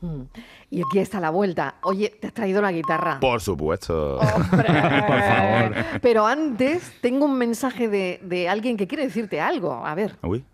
Mm. 0.00 0.22
Y 0.70 0.82
aquí 0.82 0.98
está 0.98 1.20
la 1.20 1.30
vuelta. 1.30 1.76
Oye, 1.82 2.10
te 2.20 2.26
has 2.26 2.34
traído 2.34 2.60
la 2.60 2.72
guitarra. 2.72 3.20
Por 3.20 3.40
supuesto. 3.40 4.18
¡Hombre! 4.18 4.66
Por 5.06 5.20
favor. 5.20 5.74
Pero 6.02 6.26
antes 6.26 6.92
tengo 7.00 7.24
un 7.24 7.38
mensaje 7.38 7.88
de, 7.88 8.20
de 8.22 8.48
alguien 8.48 8.76
que 8.76 8.86
quiere 8.86 9.04
decirte 9.04 9.40
algo. 9.40 9.72
A 9.84 9.94
ver. 9.94 10.16
Uy. 10.22 10.44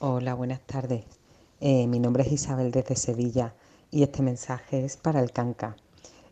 Hola, 0.00 0.34
buenas 0.34 0.60
tardes. 0.60 1.04
Eh, 1.60 1.86
mi 1.86 1.98
nombre 1.98 2.22
es 2.22 2.32
Isabel 2.32 2.70
desde 2.70 2.96
Sevilla 2.96 3.54
y 3.90 4.02
este 4.02 4.22
mensaje 4.22 4.84
es 4.84 4.96
para 4.96 5.20
el 5.20 5.32
canca. 5.32 5.76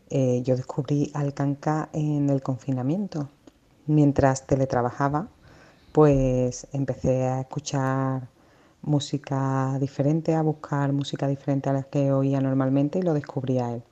Eh, 0.09 0.41
yo 0.43 0.55
descubrí 0.55 1.11
al 1.13 1.33
canca 1.33 1.89
en 1.93 2.29
el 2.29 2.41
confinamiento. 2.41 3.29
Mientras 3.87 4.47
teletrabajaba, 4.47 5.27
pues 5.91 6.67
empecé 6.73 7.25
a 7.25 7.41
escuchar 7.41 8.29
música 8.81 9.77
diferente, 9.79 10.35
a 10.35 10.41
buscar 10.41 10.93
música 10.93 11.27
diferente 11.27 11.69
a 11.69 11.73
la 11.73 11.83
que 11.83 12.11
oía 12.11 12.39
normalmente 12.41 12.99
y 12.99 13.01
lo 13.01 13.13
descubrí 13.13 13.59
a 13.59 13.73
él. 13.73 13.83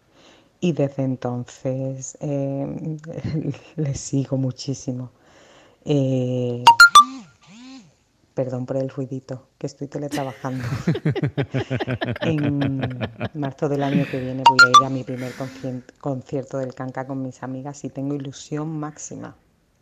Y 0.59 0.71
desde 0.71 1.03
entonces 1.03 2.17
eh, 2.21 2.97
le 3.75 3.95
sigo 3.95 4.37
muchísimo. 4.37 5.11
Eh, 5.83 6.63
Perdón 8.35 8.65
por 8.65 8.75
el 8.75 8.89
ruidito, 8.89 9.47
que 9.57 9.65
estoy 9.65 9.87
teletrabajando. 9.87 10.63
en 12.21 12.89
marzo 13.33 13.69
del 13.69 13.81
año 13.81 14.05
que 14.11 14.19
viene 14.19 14.43
voy 14.47 14.57
a 14.65 14.69
ir 14.69 14.85
a 14.85 14.89
mi 14.89 15.03
primer 15.05 15.31
concierto 16.01 16.57
del 16.57 16.75
Canca 16.75 17.07
con 17.07 17.21
mis 17.21 17.41
amigas 17.43 17.83
y 17.85 17.89
tengo 17.89 18.13
ilusión 18.13 18.77
máxima. 18.77 19.35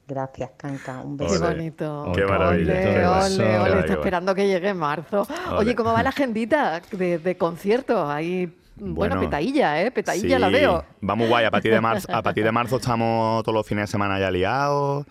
Gracias, 0.08 0.52
Canca. 0.56 1.02
Un 1.02 1.18
Qué 1.18 1.24
beso. 1.24 1.46
Ole. 1.46 1.56
bonito. 1.56 2.12
Qué 2.14 2.26
maravilla, 2.26 2.74
Ole, 2.74 2.84
qué 2.84 3.06
ole, 3.06 3.60
ole, 3.60 3.72
Qué 3.74 3.80
Está 3.80 3.94
esperando 3.94 4.36
que 4.36 4.48
llegue 4.48 4.74
marzo. 4.76 5.26
Oye. 5.58 5.76
¿cómo 5.76 5.92
va 5.92 6.04
la 6.04 6.10
agendita 6.10 6.82
de, 6.92 7.18
de 7.18 7.38
concierto? 7.38 8.08
Ahí, 8.08 8.54
bueno, 8.76 8.96
Bueno, 8.96 9.20
petadilla, 9.20 9.82
¿eh? 9.82 9.92
Petadilla 9.92 10.40
la 10.40 10.50
veo. 10.50 10.84
Vamos 11.02 11.28
guay, 11.30 11.46
a 11.46 11.52
partir 11.52 11.72
de 11.74 11.80
marzo, 11.82 12.08
a 12.14 12.22
partir 12.22 12.44
de 12.44 12.52
marzo 12.52 12.78
estamos 12.78 13.44
todos 13.44 13.54
los 13.56 13.68
fines 13.68 13.84
de 13.84 13.92
semana 13.92 14.20
ya 14.20 14.32
liados. 14.32 15.06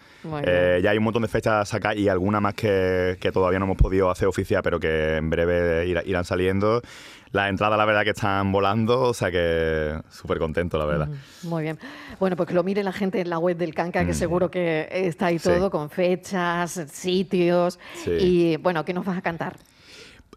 Eh, 0.44 0.80
ya 0.82 0.90
hay 0.90 0.98
un 0.98 1.04
montón 1.04 1.22
de 1.22 1.28
fechas 1.28 1.68
sacadas 1.68 1.96
y 1.98 2.08
algunas 2.08 2.40
más 2.42 2.54
que, 2.54 3.16
que 3.20 3.30
todavía 3.32 3.58
no 3.58 3.64
hemos 3.66 3.76
podido 3.76 4.10
hacer 4.10 4.28
oficial, 4.28 4.62
pero 4.62 4.78
que 4.80 5.16
en 5.16 5.30
breve 5.30 5.86
irá- 5.86 6.02
irán 6.06 6.24
saliendo. 6.24 6.82
Las 7.30 7.48
entradas, 7.48 7.78
la 7.78 7.86
verdad, 7.86 8.02
que 8.04 8.10
están 8.10 8.52
volando, 8.52 9.00
o 9.00 9.14
sea 9.14 9.30
que 9.30 9.98
súper 10.10 10.38
contento, 10.38 10.76
la 10.76 10.84
verdad. 10.84 11.08
Muy 11.44 11.62
bien. 11.62 11.78
Bueno, 12.20 12.36
pues 12.36 12.46
que 12.46 12.54
lo 12.54 12.62
mire 12.62 12.82
la 12.82 12.92
gente 12.92 13.20
en 13.22 13.30
la 13.30 13.38
web 13.38 13.56
del 13.56 13.74
Canca, 13.74 14.04
que 14.04 14.12
seguro 14.12 14.50
que 14.50 14.86
está 14.90 15.26
ahí 15.26 15.38
Sí. 15.38 15.48
todo 15.48 15.70
con 15.70 15.88
fechas, 15.88 16.72
sitios. 16.90 17.78
Sí. 18.04 18.10
Y 18.20 18.56
bueno, 18.58 18.84
¿qué 18.84 18.92
nos 18.92 19.06
vas 19.06 19.16
a 19.16 19.22
cantar? 19.22 19.56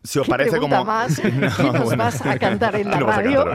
Si 0.06 0.20
os 0.20 0.26
¿Qué 0.26 0.30
parece 0.30 0.58
como. 0.60 0.86
más? 0.86 1.20
¿Qué 1.22 1.30
nos 1.32 1.98
vas 1.98 2.26
a 2.26 2.38
cantar 2.38 2.76
en 2.76 2.89
la 2.89 2.94
¿Qué 2.98 3.00
nos 3.00 3.08
vas 3.08 3.18
a 3.18 3.22
radio? 3.22 3.46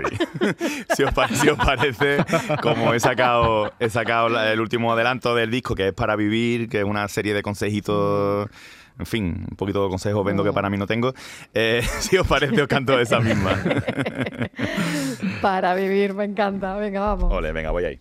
si, 0.96 1.02
os 1.04 1.12
pa- 1.14 1.28
si 1.28 1.48
os 1.48 1.56
parece, 1.56 2.18
como 2.62 2.92
he 2.92 3.00
sacado, 3.00 3.72
he 3.78 3.88
sacado 3.88 4.28
la- 4.28 4.52
el 4.52 4.60
último 4.60 4.92
adelanto 4.92 5.34
del 5.34 5.50
disco, 5.50 5.74
que 5.74 5.88
es 5.88 5.94
Para 5.94 6.16
Vivir, 6.16 6.68
que 6.68 6.78
es 6.80 6.84
una 6.84 7.06
serie 7.08 7.34
de 7.34 7.42
consejitos. 7.42 8.48
En 8.98 9.06
fin, 9.06 9.46
un 9.50 9.56
poquito 9.56 9.82
de 9.84 9.88
consejos 9.88 10.22
vendo 10.26 10.44
que 10.44 10.52
para 10.52 10.68
mí 10.68 10.76
no 10.76 10.86
tengo. 10.86 11.14
Eh, 11.54 11.80
si 12.00 12.18
os 12.18 12.26
parece, 12.26 12.60
os 12.60 12.68
canto 12.68 12.98
esa 13.00 13.18
misma. 13.20 13.52
Para 15.40 15.74
vivir, 15.74 16.12
me 16.12 16.24
encanta. 16.24 16.74
Venga, 16.76 17.00
vamos. 17.00 17.32
Ole, 17.32 17.52
venga, 17.52 17.70
voy 17.70 17.84
ahí. 17.84 18.00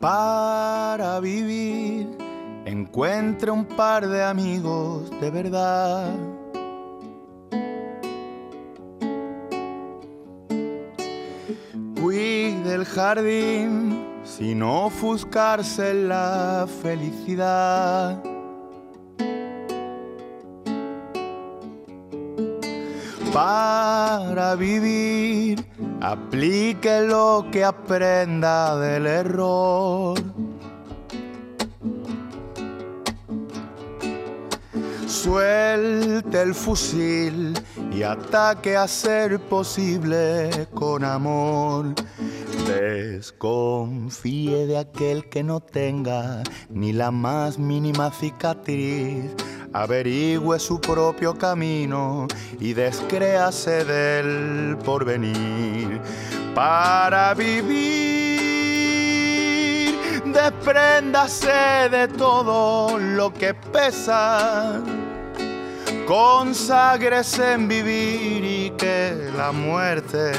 Para 0.00 1.20
vivir, 1.20 2.18
encuentre 2.66 3.50
un 3.50 3.64
par 3.64 4.06
de 4.06 4.22
amigos 4.22 5.10
de 5.20 5.30
verdad. 5.30 6.14
Cuide 12.00 12.74
el 12.74 12.84
jardín 12.84 14.06
sin 14.22 14.62
ofuscarse 14.62 15.90
en 15.92 16.08
la 16.10 16.66
felicidad. 16.82 18.22
Para 23.32 24.54
vivir, 24.56 25.66
aplique 26.00 27.02
lo 27.02 27.46
que 27.50 27.64
aprenda 27.64 28.78
del 28.78 29.06
error. 29.06 30.18
Suelte 35.06 36.42
el 36.42 36.54
fusil 36.54 37.54
y 37.92 38.02
ataque 38.02 38.76
a 38.76 38.86
ser 38.86 39.40
posible 39.40 40.68
con 40.74 41.04
amor. 41.04 41.94
Desconfíe 42.66 44.66
de 44.66 44.78
aquel 44.78 45.28
que 45.28 45.42
no 45.42 45.60
tenga 45.60 46.42
ni 46.70 46.92
la 46.92 47.10
más 47.10 47.58
mínima 47.58 48.10
cicatriz. 48.10 49.32
Averigüe 49.76 50.58
su 50.58 50.80
propio 50.80 51.34
camino 51.34 52.26
y 52.58 52.72
descréase 52.72 53.84
del 53.84 54.78
porvenir. 54.78 56.00
Para 56.54 57.34
vivir, 57.34 57.68
despréndase 60.24 61.90
de 61.90 62.08
todo 62.08 62.98
lo 62.98 63.34
que 63.34 63.52
pesa. 63.52 64.80
Conságrese 66.06 67.52
en 67.52 67.68
vivir 67.68 68.44
y 68.44 68.70
que 68.78 69.30
la 69.36 69.52
muerte 69.52 70.32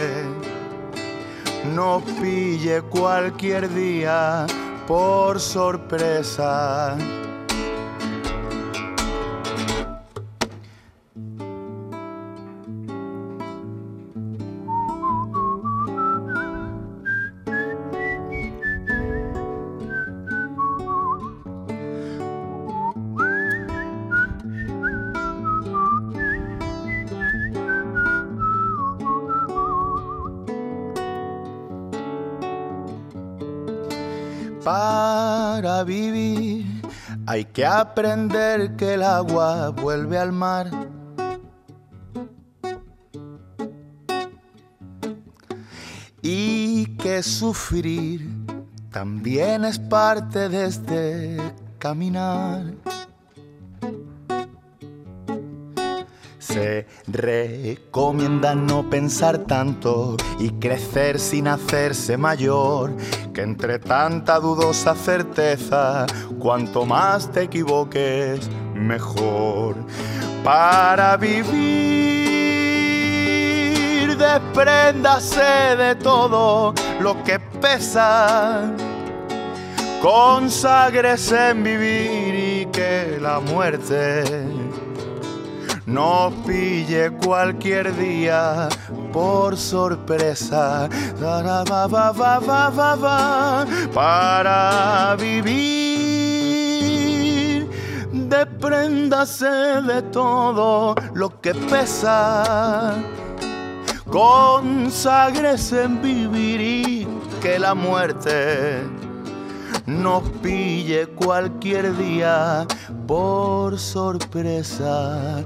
no 1.76 2.02
pille 2.20 2.82
cualquier 2.82 3.72
día 3.72 4.48
por 4.88 5.40
sorpresa. 5.40 6.98
Hay 37.38 37.46
que 37.46 37.68
aprender 37.68 38.76
que 38.76 38.96
el 38.96 39.04
agua 39.04 39.70
vuelve 39.70 40.18
al 40.18 40.32
mar. 40.32 40.72
Y 46.24 46.98
que 46.98 47.22
sufrir 47.22 48.28
también 48.92 49.66
es 49.66 49.78
parte 49.78 50.50
de 50.50 50.66
este 50.66 51.38
caminar. 51.78 52.74
Se 56.58 56.88
recomienda 57.06 58.56
no 58.56 58.90
pensar 58.90 59.38
tanto 59.46 60.18
y 60.40 60.50
crecer 60.54 61.20
sin 61.20 61.48
hacerse 61.48 62.18
mayor, 62.18 62.98
que 63.32 63.42
entre 63.42 63.78
tanta 63.78 64.40
dudosa 64.40 64.96
certeza, 64.96 66.08
cuanto 66.40 66.84
más 66.84 67.32
te 67.32 67.44
equivoques, 67.44 68.50
mejor. 68.74 69.76
Para 70.44 71.16
vivir, 71.18 71.46
despréndase 74.18 75.76
de 75.78 75.94
todo 75.94 76.74
lo 77.00 77.24
que 77.24 77.40
pesa. 77.40 78.74
Conságrese 80.02 81.50
en 81.50 81.64
vivir 81.64 82.34
y 82.34 82.66
que 82.72 83.20
la 83.22 83.40
muerte 83.40 84.24
no 85.88 86.32
pille 86.46 87.10
cualquier 87.12 87.96
día 87.96 88.70
por 89.14 89.58
sorpresa. 89.58 90.90
Para 93.94 95.16
vivir, 95.18 95.88
despréndase 98.12 99.82
de 99.82 100.02
todo 100.12 100.94
lo 101.14 101.40
que 101.42 101.56
pesa. 101.56 102.96
Conságrese 104.12 105.84
en 105.84 106.02
vivir 106.02 106.62
y 106.62 107.08
que 107.42 107.58
la 107.60 107.74
muerte 107.74 108.84
nos 109.88 110.22
pille 110.44 111.08
cualquier 111.08 111.96
día 111.98 112.68
por 113.08 113.80
sorpresa. 113.80 115.46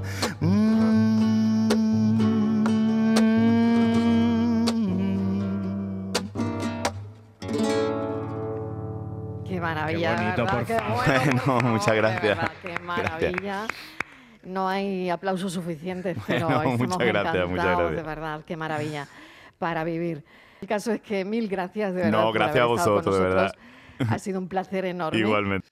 Maravilla. 9.98 10.34
Qué 10.34 10.42
bonito, 10.42 10.56
por 10.56 10.64
Qué 10.66 10.74
favor. 10.74 11.04
bueno, 11.06 11.22
Bueno, 11.24 11.42
por 11.60 11.64
muchas 11.64 11.94
gracias. 11.96 12.22
verdad, 12.38 12.50
Qué 12.62 12.78
maravilla. 12.80 13.66
No 14.44 14.68
hay 14.68 15.08
aplausos 15.10 15.52
suficientes, 15.52 16.16
pero 16.26 16.46
Bueno, 16.46 16.62
estamos 16.62 16.78
muchas 16.88 17.06
gracias, 17.06 17.48
muchas 17.48 17.64
gracias. 17.66 17.96
de 17.96 18.02
verdad, 18.02 18.40
qué 18.46 18.56
maravilla 18.56 19.06
para 19.58 19.84
vivir. 19.84 20.24
El 20.60 20.68
caso 20.68 20.92
es 20.92 21.00
que 21.00 21.24
mil 21.24 21.48
gracias, 21.48 21.94
de 21.94 22.02
verdad. 22.04 22.18
No, 22.18 22.24
por 22.26 22.34
gracias 22.34 22.50
haber 22.56 22.62
a 22.62 22.66
vosotros, 22.66 23.16
de 23.16 23.22
verdad. 23.22 23.52
Ha 24.08 24.18
sido 24.18 24.38
un 24.40 24.48
placer 24.48 24.84
enorme. 24.86 25.18
Igualmente. 25.18 25.68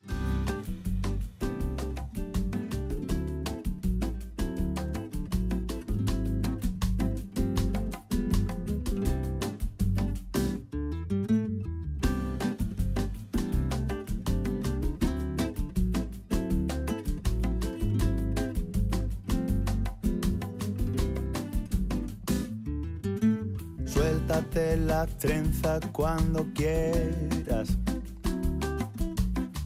Suéltate 24.00 24.78
la 24.78 25.04
trenza 25.06 25.78
cuando 25.92 26.46
quieras. 26.54 27.76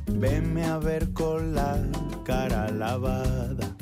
Venme 0.09 0.65
a 0.65 0.79
ver 0.79 1.13
con 1.13 1.55
la 1.55 1.81
cara 2.25 2.69
lavada. 2.73 3.77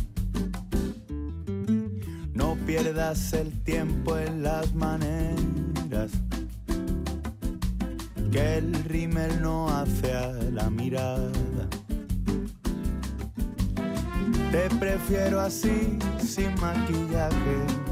No 2.35 2.55
pierdas 2.67 3.33
el 3.33 3.63
tiempo 3.63 4.19
en 4.19 4.43
las 4.43 4.75
maneras. 4.75 6.11
Que 8.31 8.59
el 8.59 8.75
rímel 8.85 9.41
no 9.41 9.71
hace 9.71 10.13
a 10.13 10.33
la 10.33 10.69
mirada. 10.69 11.33
Te 14.51 14.69
prefiero 14.79 15.41
así, 15.41 15.99
sin 16.19 16.55
maquillaje 16.61 17.92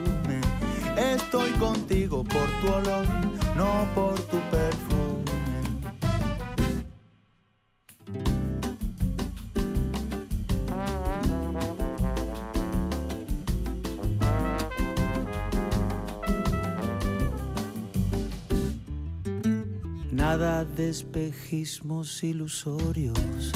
Contigo 1.61 2.23
por 2.23 2.49
tu 2.59 2.67
olor, 2.73 3.05
no 3.55 3.87
por 3.93 4.19
tu 4.21 4.37
perfume. 4.49 4.81
Nada 20.11 20.65
de 20.65 20.89
espejismos 20.89 22.23
ilusorios. 22.23 23.51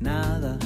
Nada 0.00 0.58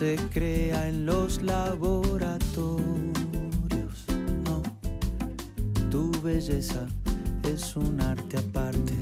se 0.00 0.16
crea 0.32 0.88
en 0.88 1.04
los 1.04 1.42
laboratorios. 1.42 4.06
No, 4.46 4.62
tu 5.90 6.10
belleza 6.22 6.88
es 7.42 7.76
un 7.76 8.00
arte 8.00 8.38
aparte. 8.38 8.94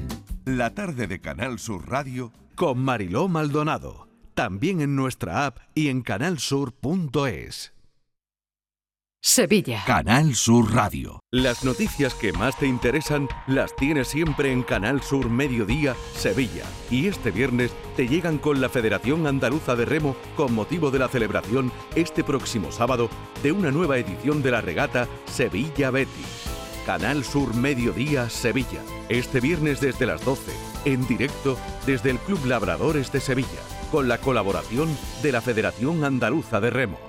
La 0.43 0.75
tarde 0.75 1.07
de 1.07 1.21
Canal 1.21 1.57
Sur 1.57 1.87
Radio 1.87 2.33
Con 2.55 2.79
Mariló 2.79 3.29
Maldonado. 3.29 4.09
También 4.33 4.81
en 4.81 4.97
nuestra 4.97 5.45
app 5.45 5.59
y 5.73 5.87
en 5.87 6.01
canalsur.es. 6.01 7.71
Sevilla. 9.21 9.83
Canal 9.85 10.33
Sur 10.33 10.73
Radio. 10.73 11.19
Las 11.29 11.65
noticias 11.65 12.13
que 12.13 12.31
más 12.31 12.57
te 12.57 12.67
interesan 12.67 13.27
las 13.47 13.75
tienes 13.75 14.07
siempre 14.07 14.49
en 14.53 14.63
Canal 14.63 15.03
Sur 15.03 15.29
Mediodía, 15.29 15.93
Sevilla. 16.15 16.63
Y 16.89 17.07
este 17.07 17.31
viernes 17.31 17.71
te 17.97 18.07
llegan 18.07 18.37
con 18.37 18.61
la 18.61 18.69
Federación 18.69 19.27
Andaluza 19.27 19.75
de 19.75 19.83
Remo 19.83 20.15
con 20.37 20.53
motivo 20.53 20.89
de 20.89 20.99
la 20.99 21.09
celebración 21.09 21.69
este 21.95 22.23
próximo 22.23 22.71
sábado 22.71 23.09
de 23.43 23.51
una 23.51 23.71
nueva 23.71 23.97
edición 23.97 24.41
de 24.41 24.51
la 24.51 24.61
regata 24.61 25.05
Sevilla 25.25 25.91
Betis. 25.91 26.45
Canal 26.85 27.25
Sur 27.25 27.53
Mediodía, 27.55 28.29
Sevilla. 28.29 28.81
Este 29.09 29.41
viernes 29.41 29.81
desde 29.81 30.05
las 30.05 30.23
12, 30.23 30.53
en 30.85 31.05
directo 31.07 31.57
desde 31.85 32.11
el 32.11 32.19
Club 32.19 32.45
Labradores 32.45 33.11
de 33.11 33.19
Sevilla, 33.19 33.59
con 33.91 34.07
la 34.07 34.19
colaboración 34.19 34.87
de 35.21 35.33
la 35.33 35.41
Federación 35.41 36.05
Andaluza 36.05 36.61
de 36.61 36.69
Remo. 36.69 37.08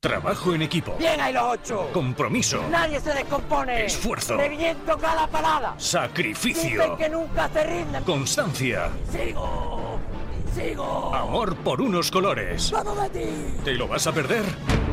Trabajo 0.00 0.54
en 0.54 0.62
equipo. 0.62 0.94
Bien 0.96 1.20
ahí 1.20 1.32
los 1.32 1.42
ocho. 1.42 1.90
Compromiso. 1.92 2.62
Nadie 2.70 3.00
se 3.00 3.12
descompone. 3.12 3.86
Esfuerzo. 3.86 4.36
Reviento 4.36 4.96
cada 4.96 5.26
parada. 5.26 5.74
Sacrificio. 5.76 6.70
Dicen 6.70 6.96
que 6.96 7.08
nunca 7.08 7.48
se 7.48 7.64
rinden. 7.64 8.04
Constancia. 8.04 8.92
Sigo. 9.10 9.98
Sigo. 10.54 11.12
Amor 11.12 11.56
por 11.56 11.80
unos 11.80 12.12
colores. 12.12 12.70
¡Vamos, 12.70 12.96
Betis! 12.96 13.64
¿Te 13.64 13.74
lo 13.74 13.88
vas 13.88 14.06
a 14.06 14.12
perder? 14.12 14.44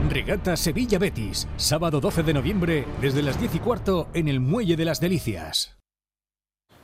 Regata 0.09 0.57
Sevilla 0.57 0.97
Betis. 0.97 1.47
Sábado 1.55 2.01
12 2.01 2.23
de 2.23 2.33
noviembre, 2.33 2.87
desde 2.99 3.21
las 3.21 3.39
10 3.39 3.53
y 3.53 3.59
cuarto, 3.59 4.07
en 4.15 4.27
el 4.27 4.39
Muelle 4.39 4.75
de 4.75 4.85
las 4.85 4.99
Delicias. 4.99 5.77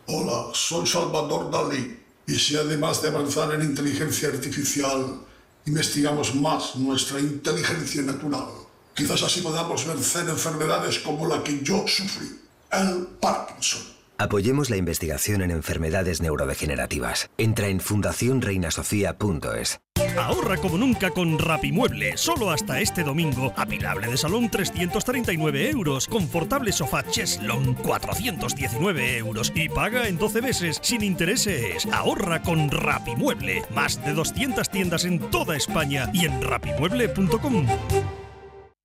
Hola, 0.06 0.52
soy 0.54 0.86
Salvador 0.86 1.50
Dalí. 1.50 2.00
Y 2.28 2.36
si 2.36 2.56
además 2.56 3.02
de 3.02 3.10
avanzar 3.10 3.52
en 3.56 3.64
inteligencia 3.64 4.30
artificial, 4.30 5.22
investigamos 5.66 6.36
más 6.36 6.76
nuestra 6.76 7.20
inteligencia 7.20 8.02
natural, 8.02 8.48
quizás 8.96 9.24
así 9.24 9.42
podamos 9.42 9.86
vencer 9.86 10.28
enfermedades 10.30 11.00
como 11.00 11.28
la 11.28 11.44
que 11.44 11.62
yo 11.62 11.86
sufrí, 11.88 12.40
el 12.72 13.08
Parkinson. 13.20 13.91
Apoyemos 14.22 14.70
la 14.70 14.78
investigación 14.78 15.42
en 15.42 15.50
enfermedades 15.50 16.22
neurodegenerativas. 16.22 17.32
Entra 17.40 17.70
en 17.70 17.80
fundacionreinasofía.es. 17.80 19.82
Ahorra 20.16 20.58
como 20.58 20.78
nunca 20.78 21.10
con 21.10 21.40
Rapimueble. 21.40 22.18
Solo 22.18 22.52
hasta 22.52 22.82
este 22.82 23.04
domingo. 23.04 23.52
Apilable 23.56 24.08
de 24.08 24.18
salón 24.18 24.52
339 24.52 25.72
euros. 25.72 26.08
Confortable 26.08 26.72
sofá 26.72 27.04
Cheslon 27.04 27.74
419 27.74 29.18
euros. 29.18 29.52
Y 29.56 29.70
paga 29.70 30.08
en 30.08 30.20
12 30.20 30.42
meses 30.44 30.80
sin 30.84 31.02
intereses. 31.02 31.88
Ahorra 31.92 32.44
con 32.44 32.70
Rapimueble. 32.70 33.64
Más 33.72 34.06
de 34.06 34.14
200 34.14 34.70
tiendas 34.70 35.04
en 35.04 35.18
toda 35.32 35.56
España 35.56 36.12
y 36.14 36.26
en 36.26 36.44
rapimueble.com. 36.44 37.66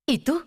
¿Y 0.07 0.17
tú? 0.17 0.46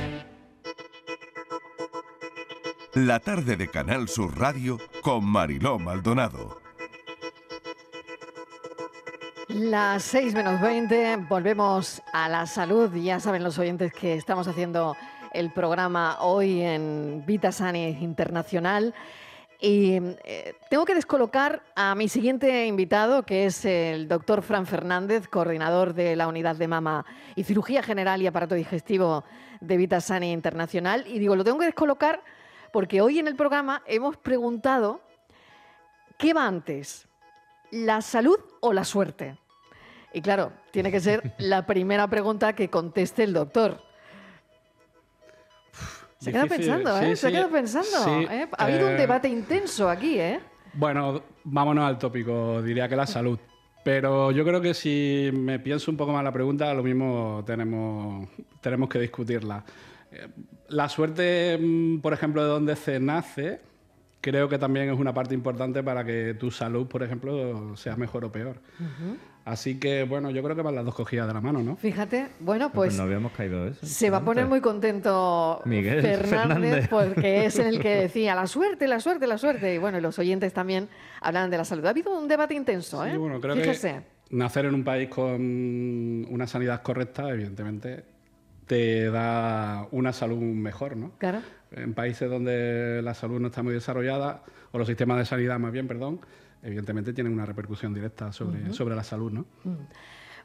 La 2.93 3.21
tarde 3.21 3.55
de 3.55 3.69
Canal 3.69 4.09
Sur 4.09 4.37
Radio 4.37 4.77
con 5.01 5.23
Mariló 5.23 5.79
Maldonado. 5.79 6.59
Las 9.47 10.03
6 10.03 10.33
menos 10.33 10.59
20, 10.59 11.15
volvemos 11.29 12.01
a 12.11 12.27
la 12.27 12.45
salud. 12.45 12.93
Ya 12.95 13.21
saben 13.21 13.45
los 13.45 13.57
oyentes 13.57 13.93
que 13.93 14.15
estamos 14.15 14.45
haciendo 14.49 14.97
el 15.31 15.53
programa 15.53 16.17
hoy 16.19 16.59
en 16.59 17.23
Vitasani 17.25 17.97
Internacional. 18.01 18.93
Y 19.61 19.93
eh, 20.25 20.55
tengo 20.69 20.83
que 20.83 20.95
descolocar 20.95 21.63
a 21.75 21.95
mi 21.95 22.09
siguiente 22.09 22.65
invitado, 22.65 23.23
que 23.23 23.45
es 23.45 23.63
el 23.63 24.09
doctor 24.09 24.41
Fran 24.41 24.65
Fernández, 24.65 25.29
coordinador 25.29 25.93
de 25.93 26.17
la 26.17 26.27
unidad 26.27 26.57
de 26.57 26.67
mama 26.67 27.05
y 27.37 27.45
cirugía 27.45 27.83
general 27.83 28.21
y 28.21 28.27
aparato 28.27 28.55
digestivo 28.55 29.23
de 29.61 29.77
Vitasani 29.77 30.33
Internacional. 30.33 31.05
Y 31.07 31.19
digo, 31.19 31.37
lo 31.37 31.45
tengo 31.45 31.59
que 31.59 31.67
descolocar 31.67 32.21
porque 32.71 33.01
hoy 33.01 33.19
en 33.19 33.27
el 33.27 33.35
programa 33.35 33.83
hemos 33.85 34.17
preguntado, 34.17 35.01
¿qué 36.17 36.33
va 36.33 36.47
antes? 36.47 37.07
¿La 37.71 38.01
salud 38.01 38.39
o 38.59 38.73
la 38.73 38.83
suerte? 38.83 39.37
Y 40.13 40.21
claro, 40.21 40.51
tiene 40.71 40.91
que 40.91 40.99
ser 40.99 41.33
la 41.39 41.65
primera 41.65 42.07
pregunta 42.07 42.53
que 42.53 42.69
conteste 42.69 43.23
el 43.23 43.33
doctor. 43.33 43.81
Se 46.19 46.31
queda 46.31 46.45
pensando, 46.45 46.99
¿eh? 46.99 47.09
sí, 47.09 47.15
Se 47.15 47.27
sí. 47.27 47.33
queda 47.33 47.47
pensando. 47.47 48.03
Sí, 48.03 48.27
¿eh? 48.29 48.47
Ha 48.55 48.65
habido 48.65 48.87
un 48.87 48.93
eh, 48.93 48.97
debate 48.97 49.27
intenso 49.27 49.89
aquí, 49.89 50.19
¿eh? 50.19 50.39
Bueno, 50.73 51.23
vámonos 51.43 51.83
al 51.83 51.97
tópico, 51.97 52.61
diría 52.61 52.87
que 52.87 52.95
la 52.95 53.07
salud. 53.07 53.39
Pero 53.83 54.31
yo 54.31 54.45
creo 54.45 54.61
que 54.61 54.75
si 54.75 55.31
me 55.33 55.57
pienso 55.57 55.89
un 55.89 55.97
poco 55.97 56.11
más 56.11 56.23
la 56.23 56.31
pregunta, 56.31 56.71
lo 56.75 56.83
mismo 56.83 57.43
tenemos, 57.45 58.29
tenemos 58.61 58.87
que 58.87 58.99
discutirla. 58.99 59.63
Eh, 60.11 60.27
La 60.69 60.87
suerte, 60.89 61.57
mm, 61.61 61.99
por 61.99 62.13
ejemplo, 62.13 62.41
de 62.43 62.49
dónde 62.49 62.75
se 62.77 62.99
nace, 62.99 63.59
creo 64.21 64.47
que 64.47 64.57
también 64.57 64.89
es 64.89 64.97
una 64.97 65.13
parte 65.13 65.33
importante 65.33 65.83
para 65.83 66.05
que 66.05 66.33
tu 66.39 66.49
salud, 66.51 66.87
por 66.87 67.03
ejemplo, 67.03 67.75
sea 67.75 67.95
mejor 67.97 68.23
o 68.25 68.31
peor. 68.31 68.57
Así 69.43 69.79
que, 69.79 70.03
bueno, 70.03 70.29
yo 70.29 70.43
creo 70.43 70.55
que 70.55 70.61
van 70.61 70.75
las 70.75 70.85
dos 70.85 70.93
cogidas 70.93 71.27
de 71.27 71.33
la 71.33 71.41
mano, 71.41 71.63
¿no? 71.63 71.75
Fíjate, 71.75 72.27
bueno, 72.39 72.71
pues 72.71 72.95
no 72.95 73.03
habíamos 73.03 73.31
caído 73.31 73.67
eso. 73.67 73.83
se 73.85 74.09
va 74.11 74.17
a 74.17 74.23
poner 74.23 74.45
muy 74.45 74.61
contento 74.61 75.61
Miguel 75.65 76.01
Fernández, 76.01 76.29
Fernández. 76.29 76.87
porque 76.89 77.45
es 77.45 77.57
el 77.57 77.79
que 77.81 77.89
decía 78.01 78.35
la 78.35 78.45
suerte, 78.45 78.87
la 78.87 78.99
suerte, 78.99 79.25
la 79.25 79.39
suerte. 79.39 79.73
Y 79.73 79.77
bueno, 79.79 79.99
los 79.99 80.19
oyentes 80.19 80.53
también 80.53 80.89
hablan 81.21 81.49
de 81.49 81.57
la 81.57 81.65
salud. 81.65 81.83
Ha 81.85 81.89
habido 81.89 82.17
un 82.17 82.27
debate 82.27 82.53
intenso, 82.53 83.03
¿eh? 83.05 83.11
Sí, 83.11 83.17
bueno, 83.17 83.41
creo 83.41 83.55
Fíjese. 83.55 84.03
que 84.29 84.35
nacer 84.35 84.65
en 84.65 84.75
un 84.75 84.83
país 84.83 85.09
con 85.09 85.41
una 86.29 86.45
sanidad 86.45 86.83
correcta, 86.83 87.27
evidentemente, 87.29 88.05
te 88.71 89.11
da 89.11 89.85
una 89.91 90.13
salud 90.13 90.37
mejor, 90.37 90.95
¿no? 90.95 91.11
Claro. 91.17 91.41
En 91.71 91.93
países 91.93 92.29
donde 92.29 93.01
la 93.03 93.13
salud 93.13 93.37
no 93.41 93.47
está 93.47 93.61
muy 93.63 93.73
desarrollada, 93.73 94.43
o 94.71 94.77
los 94.77 94.87
sistemas 94.87 95.17
de 95.17 95.25
sanidad 95.25 95.59
más 95.59 95.73
bien, 95.73 95.89
perdón, 95.89 96.21
evidentemente 96.63 97.11
tienen 97.11 97.33
una 97.33 97.45
repercusión 97.45 97.93
directa 97.93 98.31
sobre, 98.31 98.71
sobre 98.71 98.95
la 98.95 99.03
salud, 99.03 99.29
¿no? 99.29 99.45
Mm. 99.65 99.75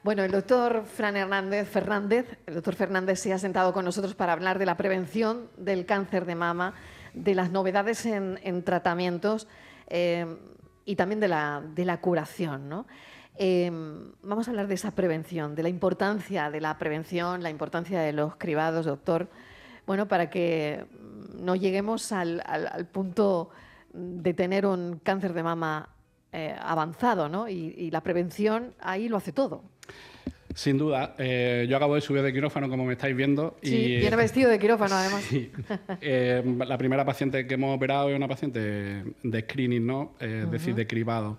Bueno, 0.03 0.25
el 0.25 0.33
doctor 0.33 0.87
Fran 0.87 1.17
Hernández 1.17 1.69
Fernández, 1.69 2.37
el 2.47 2.55
doctor 2.55 2.75
Fernández 2.75 3.21
se 3.21 3.33
ha 3.33 3.39
sentado 3.39 3.73
con 3.73 3.85
nosotros 3.85 4.17
para 4.17 4.33
hablar 4.33 4.59
de 4.59 4.67
la 4.67 4.77
prevención 4.77 5.49
del 5.57 5.87
cáncer 5.87 6.25
de 6.25 6.35
mama, 6.35 6.75
de 7.15 7.37
las 7.37 7.53
novedades 7.53 8.07
en, 8.07 8.41
en 8.43 8.65
tratamientos 8.65 9.47
eh, 9.87 10.27
y 10.85 10.97
también 10.97 11.21
de 11.21 11.29
la, 11.29 11.63
de 11.77 11.85
la 11.85 12.01
curación, 12.01 12.69
¿no? 12.69 12.89
Eh, 13.39 13.71
vamos 14.23 14.49
a 14.49 14.51
hablar 14.51 14.67
de 14.67 14.75
esa 14.75 14.93
prevención, 14.95 15.55
de 15.55 15.63
la 15.63 15.69
importancia 15.69 16.51
de 16.51 16.61
la 16.61 16.79
prevención, 16.79 17.43
la 17.43 17.51
importancia 17.51 18.01
de 18.01 18.13
los 18.13 18.37
cribados, 18.37 18.87
doctor, 18.87 19.29
bueno, 19.87 20.09
para 20.09 20.31
que 20.31 20.85
no 21.39 21.55
lleguemos 21.55 22.13
al, 22.13 22.43
al- 22.47 22.67
al 22.69 22.87
punto 22.87 23.51
de 23.93 24.35
tener 24.35 24.67
un 24.67 25.01
cáncer 25.03 25.33
de 25.33 25.43
mama 25.43 25.89
eh, 26.33 26.55
avanzado, 26.59 27.29
¿no? 27.29 27.49
Y, 27.49 27.75
y 27.79 27.91
la 27.91 28.03
prevención 28.03 28.73
ahí 28.81 29.09
lo 29.09 29.17
hace 29.17 29.33
todo. 29.33 29.63
Sin 30.55 30.79
duda, 30.79 31.15
eh, 31.19 31.67
yo 31.69 31.77
acabo 31.77 31.95
de 31.95 32.01
subir 32.01 32.23
de 32.23 32.33
quirófano, 32.33 32.69
como 32.71 32.85
me 32.87 32.95
estáis 32.95 33.15
viendo. 33.15 33.59
Sí, 33.63 33.75
y, 33.77 33.97
viene 33.99 34.17
vestido 34.17 34.51
de 34.51 34.59
quirófano 34.59 34.95
además. 34.97 35.23
Sí. 35.23 35.51
Eh, 36.01 36.43
la 36.67 36.79
primera 36.79 37.05
paciente 37.05 37.47
que 37.47 37.55
hemos 37.55 37.77
operado 37.77 38.09
es 38.11 38.17
una 38.17 38.27
paciente 38.29 39.05
de 39.23 39.41
screening, 39.43 39.87
¿no? 39.87 40.15
Eh, 40.21 40.43
Es 40.45 40.51
decir, 40.51 40.75
de 40.75 40.87
cribado. 40.87 41.37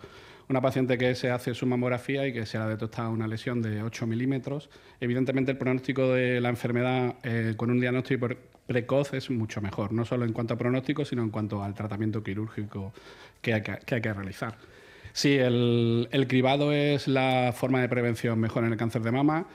Una 0.49 0.61
paciente 0.61 0.97
que 0.97 1.13
se 1.15 1.29
hace 1.29 1.53
su 1.53 1.65
mamografía 1.65 2.25
y 2.25 2.31
que 2.31 2.45
se 2.45 2.57
ha 2.57 2.65
detectado 2.67 3.11
una 3.11 3.27
lesión 3.27 3.61
de 3.61 3.83
8 3.83 4.07
milímetros. 4.07 4.69
Evidentemente, 5.01 5.51
el 5.51 5.57
pronóstico 5.57 6.13
de 6.13 6.39
la 6.39 6.47
enfermedad 6.49 7.15
eh, 7.23 7.53
con 7.57 7.69
un 7.69 7.81
diagnóstico 7.81 8.27
pre- 8.27 8.37
precoz 8.65 9.13
es 9.13 9.29
mucho 9.29 9.59
mejor, 9.61 9.91
no 9.91 10.05
solo 10.05 10.23
en 10.23 10.31
cuanto 10.31 10.53
a 10.53 10.57
pronóstico, 10.57 11.03
sino 11.03 11.21
en 11.21 11.31
cuanto 11.31 11.61
al 11.61 11.73
tratamiento 11.73 12.23
quirúrgico 12.23 12.93
que 13.41 13.55
hay 13.55 13.61
que, 13.61 13.77
que 13.85 13.95
hay 13.95 14.01
que 14.01 14.13
realizar. 14.13 14.55
Sí, 15.11 15.35
el, 15.35 16.07
el 16.11 16.27
cribado 16.27 16.71
es 16.71 17.07
la 17.09 17.51
forma 17.53 17.81
de 17.81 17.89
prevención 17.89 18.39
mejor 18.39 18.63
en 18.63 18.71
el 18.71 18.77
cáncer 18.77 19.01
de 19.01 19.11
mama. 19.11 19.47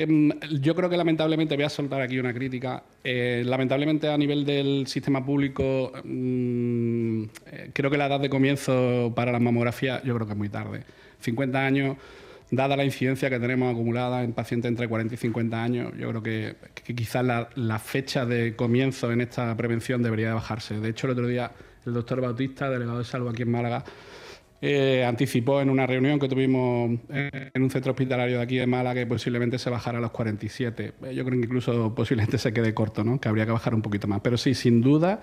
Em, 0.00 0.30
Yo 0.60 0.76
creo 0.76 0.88
que 0.88 0.96
lamentablemente, 0.96 1.56
voy 1.56 1.64
a 1.64 1.68
soltar 1.68 2.00
aquí 2.00 2.20
una 2.20 2.32
crítica, 2.32 2.84
eh, 3.02 3.42
lamentablemente 3.44 4.08
a 4.08 4.16
nivel 4.16 4.44
del 4.44 4.86
sistema 4.86 5.24
público, 5.24 5.90
mm, 6.04 7.22
eh, 7.46 7.70
creo 7.72 7.90
que 7.90 7.98
la 7.98 8.06
edad 8.06 8.20
de 8.20 8.30
comienzo 8.30 9.12
para 9.16 9.32
la 9.32 9.40
mamografía, 9.40 10.00
yo 10.04 10.14
creo 10.14 10.26
que 10.28 10.34
es 10.34 10.38
muy 10.38 10.48
tarde. 10.50 10.84
50 11.18 11.66
años, 11.66 11.96
dada 12.52 12.76
la 12.76 12.84
incidencia 12.84 13.28
que 13.28 13.40
tenemos 13.40 13.72
acumulada 13.72 14.22
en 14.22 14.32
pacientes 14.34 14.68
entre 14.68 14.86
40 14.86 15.14
y 15.14 15.16
50 15.16 15.62
años, 15.64 15.92
yo 15.98 16.10
creo 16.10 16.22
que, 16.22 16.54
quizás 16.94 17.24
la, 17.24 17.48
la 17.56 17.80
fecha 17.80 18.24
de 18.24 18.54
comienzo 18.54 19.10
en 19.10 19.20
esta 19.22 19.56
prevención 19.56 20.00
debería 20.00 20.28
de 20.28 20.34
bajarse. 20.34 20.78
De 20.78 20.90
hecho, 20.90 21.08
el 21.08 21.14
otro 21.14 21.26
día 21.26 21.50
el 21.86 21.94
doctor 21.94 22.20
Bautista, 22.20 22.70
delegado 22.70 22.98
de 22.98 23.04
salud 23.04 23.28
aquí 23.28 23.42
en 23.42 23.50
Málaga, 23.50 23.84
eh, 24.60 25.04
anticipó 25.06 25.60
en 25.60 25.70
una 25.70 25.86
reunión 25.86 26.18
que 26.18 26.28
tuvimos 26.28 26.98
en 27.08 27.62
un 27.62 27.70
centro 27.70 27.92
hospitalario 27.92 28.38
de 28.38 28.42
aquí 28.42 28.56
de 28.56 28.66
Málaga 28.66 29.00
que 29.02 29.06
posiblemente 29.06 29.58
se 29.58 29.70
bajara 29.70 29.98
a 29.98 30.00
los 30.00 30.10
47. 30.10 30.92
Eh, 31.04 31.14
Yo 31.14 31.24
creo 31.24 31.38
que 31.38 31.46
incluso 31.46 31.94
posiblemente 31.94 32.38
se 32.38 32.52
quede 32.52 32.74
corto, 32.74 33.04
¿no? 33.04 33.20
que 33.20 33.28
habría 33.28 33.46
que 33.46 33.52
bajar 33.52 33.74
un 33.74 33.82
poquito 33.82 34.08
más. 34.08 34.20
Pero 34.20 34.36
sí, 34.36 34.54
sin 34.54 34.80
duda, 34.80 35.20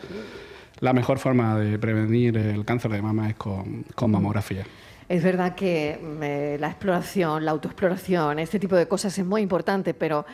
la 0.79 0.93
mejor 0.93 1.19
forma 1.19 1.59
de 1.59 1.77
prevenir 1.79 2.37
el 2.37 2.63
cáncer 2.65 2.91
de 2.91 3.01
mama 3.01 3.29
es 3.29 3.35
con, 3.35 3.85
mamografía. 4.07 4.63
Es 5.09 5.23
verdad 5.23 5.53
que 5.53 5.99
eh, 6.21 6.57
la 6.59 6.67
exploración, 6.67 7.45
la 7.45 7.51
autoexploración, 7.51 8.39
este 8.39 8.59
tipo 8.59 8.75
de 8.75 8.87
cosas 8.87 9.17
es 9.17 9.25
muy 9.25 9.41
importante, 9.41 9.93
pero 9.93 10.25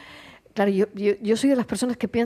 claro, 0.54 0.72
yo, 0.72 0.86
yo- 0.96 1.14
yo 1.22 1.36
soy 1.36 1.50
de 1.50 1.56
las 1.58 1.66
personas 1.66 1.98
que 1.98 2.08
piensan 2.08 2.20